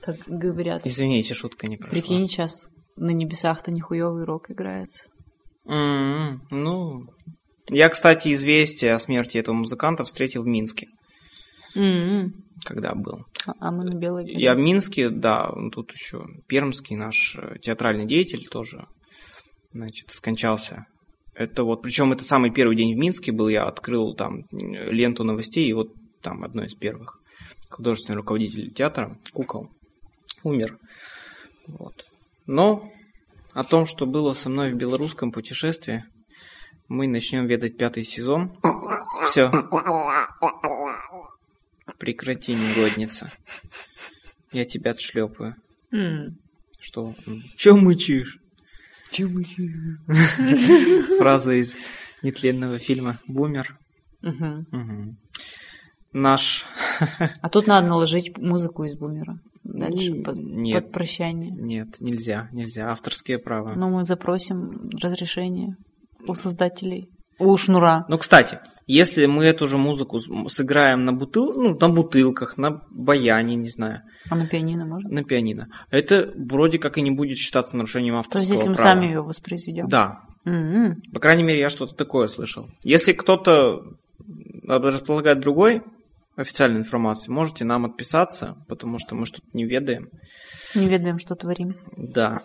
как 0.00 0.16
говорят. 0.26 0.86
Извините, 0.86 1.34
шутка 1.34 1.66
не 1.66 1.76
прошла. 1.76 1.90
Прикинь, 1.90 2.28
сейчас 2.28 2.70
на 2.98 3.10
небесах-то 3.10 3.70
нихуевый 3.70 4.24
рок 4.24 4.50
играется. 4.50 5.04
М, 5.66 6.42
Ну, 6.50 7.06
я, 7.68 7.88
кстати, 7.88 8.32
известие 8.32 8.94
о 8.94 8.98
смерти 8.98 9.36
этого 9.38 9.54
музыканта 9.54 10.04
встретил 10.04 10.42
в 10.42 10.46
Минске, 10.46 10.86
М-м. 11.74 12.32
когда 12.64 12.94
был. 12.94 13.24
А- 13.46 13.52
А 13.60 13.70
мы 13.70 13.84
на 13.84 13.94
белой 13.94 14.24
горе. 14.24 14.40
Я 14.42 14.54
в 14.54 14.58
Минске, 14.58 15.10
да, 15.10 15.50
тут 15.72 15.92
еще 15.92 16.24
пермский 16.48 16.96
наш 16.96 17.36
театральный 17.62 18.06
деятель 18.06 18.46
тоже, 18.50 18.86
значит, 19.72 20.10
скончался. 20.12 20.84
Это 21.34 21.62
вот, 21.64 21.82
причем 21.82 22.12
это 22.12 22.24
самый 22.24 22.50
первый 22.50 22.74
день 22.76 22.94
в 22.94 22.98
Минске 22.98 23.30
был, 23.32 23.48
я 23.48 23.64
открыл 23.66 24.14
там 24.14 24.42
ленту 24.50 25.22
новостей, 25.24 25.68
и 25.68 25.72
вот 25.72 25.88
там 26.22 26.42
одно 26.42 26.64
из 26.64 26.74
первых. 26.74 27.20
Художественный 27.70 28.16
руководитель 28.16 28.72
театра, 28.72 29.16
кукол, 29.32 29.68
умер. 30.42 30.78
Вот. 31.66 31.92
Но 32.48 32.90
о 33.52 33.62
том, 33.62 33.84
что 33.84 34.06
было 34.06 34.32
со 34.32 34.48
мной 34.48 34.72
в 34.72 34.76
белорусском 34.76 35.32
путешествии, 35.32 36.06
мы 36.88 37.06
начнем 37.06 37.44
ведать 37.44 37.76
пятый 37.76 38.04
сезон. 38.04 38.58
Все. 39.28 39.50
Прекрати, 41.98 42.54
негодница. 42.54 43.30
Я 44.50 44.64
тебя 44.64 44.92
отшлепаю. 44.92 45.56
М. 45.92 46.38
Что? 46.80 47.14
Че 47.56 47.76
мычишь? 47.76 48.38
Чё 49.10 49.28
мычишь? 49.28 49.98
Фраза 51.18 51.52
из 51.52 51.76
нетленного 52.22 52.78
фильма 52.78 53.20
«Бумер». 53.26 53.76
Мгм. 54.22 54.66
Мгм. 54.70 55.18
Наш... 56.14 56.64
А 57.42 57.48
тут 57.50 57.66
надо 57.66 57.88
наложить 57.88 58.38
музыку 58.38 58.84
из 58.84 58.94
бумера. 58.94 59.38
Дальше 59.68 60.12
М, 60.12 60.24
под, 60.24 60.36
нет. 60.36 60.82
под 60.84 60.92
прощание. 60.92 61.50
Нет, 61.52 61.88
нельзя, 62.00 62.48
нельзя. 62.52 62.90
Авторские 62.90 63.38
права. 63.38 63.74
Но 63.76 63.90
мы 63.90 64.04
запросим 64.04 64.88
разрешение 65.02 65.76
у 66.26 66.34
создателей. 66.34 67.10
У 67.38 67.56
шнура. 67.56 68.04
Ну, 68.08 68.18
кстати, 68.18 68.58
если 68.88 69.26
мы 69.26 69.44
эту 69.44 69.68
же 69.68 69.78
музыку 69.78 70.18
сыграем 70.48 71.04
на, 71.04 71.12
бутыл... 71.12 71.52
ну, 71.54 71.78
на 71.78 71.88
бутылках, 71.88 72.56
на 72.56 72.82
баяне, 72.90 73.54
не 73.54 73.68
знаю, 73.68 74.00
А 74.28 74.34
на 74.34 74.48
пианино 74.48 74.84
можно? 74.86 75.08
на 75.08 75.22
пианино, 75.22 75.68
это 75.90 76.32
вроде 76.36 76.78
как 76.80 76.98
и 76.98 77.02
не 77.02 77.12
будет 77.12 77.36
считаться 77.38 77.76
нарушением 77.76 78.14
То 78.14 78.18
есть, 78.18 78.26
авторского 78.28 78.52
если 78.54 78.68
мы 78.70 78.74
права. 78.74 78.90
сами 78.90 79.06
ее 79.06 79.22
воспроизведем. 79.22 79.86
Да, 79.86 80.22
М-м. 80.44 81.00
по 81.14 81.20
крайней 81.20 81.44
мере, 81.44 81.60
я 81.60 81.70
что-то 81.70 81.94
такое 81.94 82.26
слышал. 82.26 82.68
Если 82.82 83.12
кто-то 83.12 83.82
располагает 84.66 85.40
другой 85.40 85.82
официальной 86.38 86.78
информацией, 86.80 87.32
можете 87.34 87.64
нам 87.64 87.84
отписаться, 87.84 88.56
потому 88.68 88.98
что 88.98 89.14
мы 89.14 89.26
что-то 89.26 89.46
не 89.52 89.64
ведаем. 89.64 90.08
Не 90.74 90.88
ведаем, 90.88 91.18
что 91.18 91.34
творим. 91.34 91.76
Да. 91.96 92.42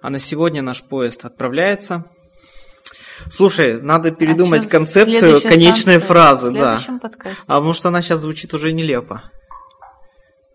А 0.00 0.10
на 0.10 0.18
сегодня 0.18 0.62
наш 0.62 0.82
поезд 0.82 1.24
отправляется. 1.24 2.04
Слушай, 3.30 3.80
надо 3.82 4.10
передумать 4.12 4.64
А 4.64 4.68
концепцию 4.68 5.42
конечной 5.42 5.96
станция? 5.96 6.00
фразы, 6.00 6.50
да. 6.52 6.80
подкасте. 7.02 7.42
А 7.46 7.56
потому 7.56 7.74
что 7.74 7.88
она 7.88 8.00
сейчас 8.00 8.20
звучит 8.20 8.54
уже 8.54 8.72
нелепо. 8.72 9.22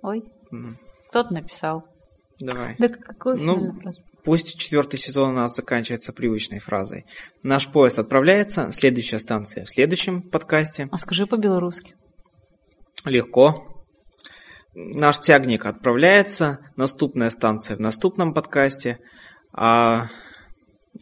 Ой, 0.01 0.23
М, 0.51 0.78
кто-то 1.10 1.34
написал. 1.34 1.84
Давай. 2.39 2.75
Да 2.80 2.89
какой 2.89 3.39
Ну, 3.39 3.71
фраза? 3.80 4.01
Пусть 4.23 4.58
четвертый 4.60 4.97
сезон 4.99 5.30
у 5.30 5.34
нас 5.34 5.56
заканчивается 5.56 6.12
привычной 6.12 6.60
фразой. 6.60 7.06
Наш 7.43 7.67
поезд 7.67 7.99
отправляется, 7.99 8.71
следующая 8.71 9.19
станция 9.19 9.65
в 9.65 9.69
следующем 9.69 10.23
подкасте. 10.23 10.88
А 10.91 10.97
скажи 10.97 11.28
по-белорусски. 11.28 11.93
Легко. 13.06 13.86
Наш 14.74 15.20
тягник 15.20 15.65
отправляется, 15.65 16.60
наступная 16.76 17.30
станция 17.30 17.78
в 17.78 17.80
наступном 17.80 18.34
подкасте, 18.34 19.00
а, 19.54 20.08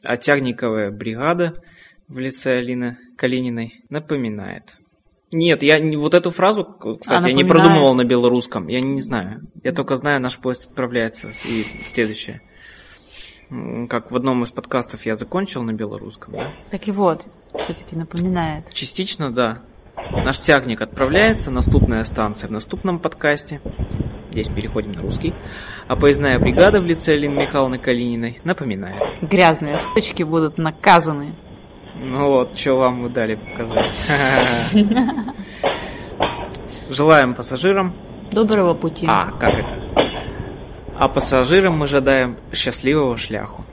а 0.03 0.17
тягниковая 0.17 0.91
бригада 0.91 1.55
в 2.07 2.19
лице 2.19 2.59
Алины 2.59 2.97
Калининой 3.17 3.83
напоминает. 3.89 4.75
Нет, 5.31 5.63
я 5.63 5.79
не- 5.79 5.97
вот 5.97 6.13
эту 6.13 6.29
фразу, 6.29 6.63
кстати, 6.63 7.17
Она 7.17 7.27
я 7.29 7.33
не 7.33 7.43
продумывал 7.43 7.95
на 7.95 8.03
белорусском. 8.03 8.67
Я 8.67 8.81
не 8.81 9.01
знаю. 9.01 9.41
Я 9.63 9.71
только 9.71 9.97
знаю, 9.97 10.21
наш 10.21 10.37
поезд 10.37 10.69
отправляется 10.69 11.29
и 11.45 11.65
следующее. 11.91 12.41
Как 13.89 14.11
в 14.11 14.15
одном 14.15 14.43
из 14.43 14.51
подкастов 14.51 15.05
я 15.07 15.15
закончил 15.15 15.63
на 15.63 15.73
белорусском, 15.73 16.33
да? 16.33 16.53
Так 16.69 16.87
и 16.87 16.91
вот, 16.91 17.27
все-таки 17.63 17.95
напоминает. 17.95 18.71
Частично, 18.73 19.31
да. 19.31 19.63
Наш 20.11 20.39
тягник 20.39 20.81
отправляется, 20.81 21.51
наступная 21.51 22.03
станция 22.03 22.47
в 22.47 22.51
наступном 22.51 22.99
подкасте. 22.99 23.61
Здесь 24.31 24.49
переходим 24.49 24.93
на 24.93 25.01
русский. 25.01 25.33
А 25.87 25.95
поездная 25.95 26.39
бригада 26.39 26.81
в 26.81 26.85
лице 26.85 27.13
Алины 27.13 27.41
Михайловны 27.41 27.77
Калининой 27.77 28.39
напоминает. 28.43 29.01
Грязные 29.21 29.77
сучки 29.77 30.23
будут 30.23 30.57
наказаны. 30.57 31.35
Ну 31.95 32.27
вот, 32.29 32.57
что 32.57 32.75
вам 32.75 33.01
мы 33.01 33.09
дали 33.09 33.35
показать. 33.35 33.91
Желаем 36.89 37.33
пассажирам 37.33 37.95
Доброго 38.33 38.73
пути. 38.73 39.05
А, 39.07 39.29
как 39.31 39.51
это? 39.51 39.75
А 40.97 41.07
пассажирам 41.07 41.77
мы 41.77 41.85
жадаем 41.85 42.37
счастливого 42.51 43.15
шляху. 43.15 43.63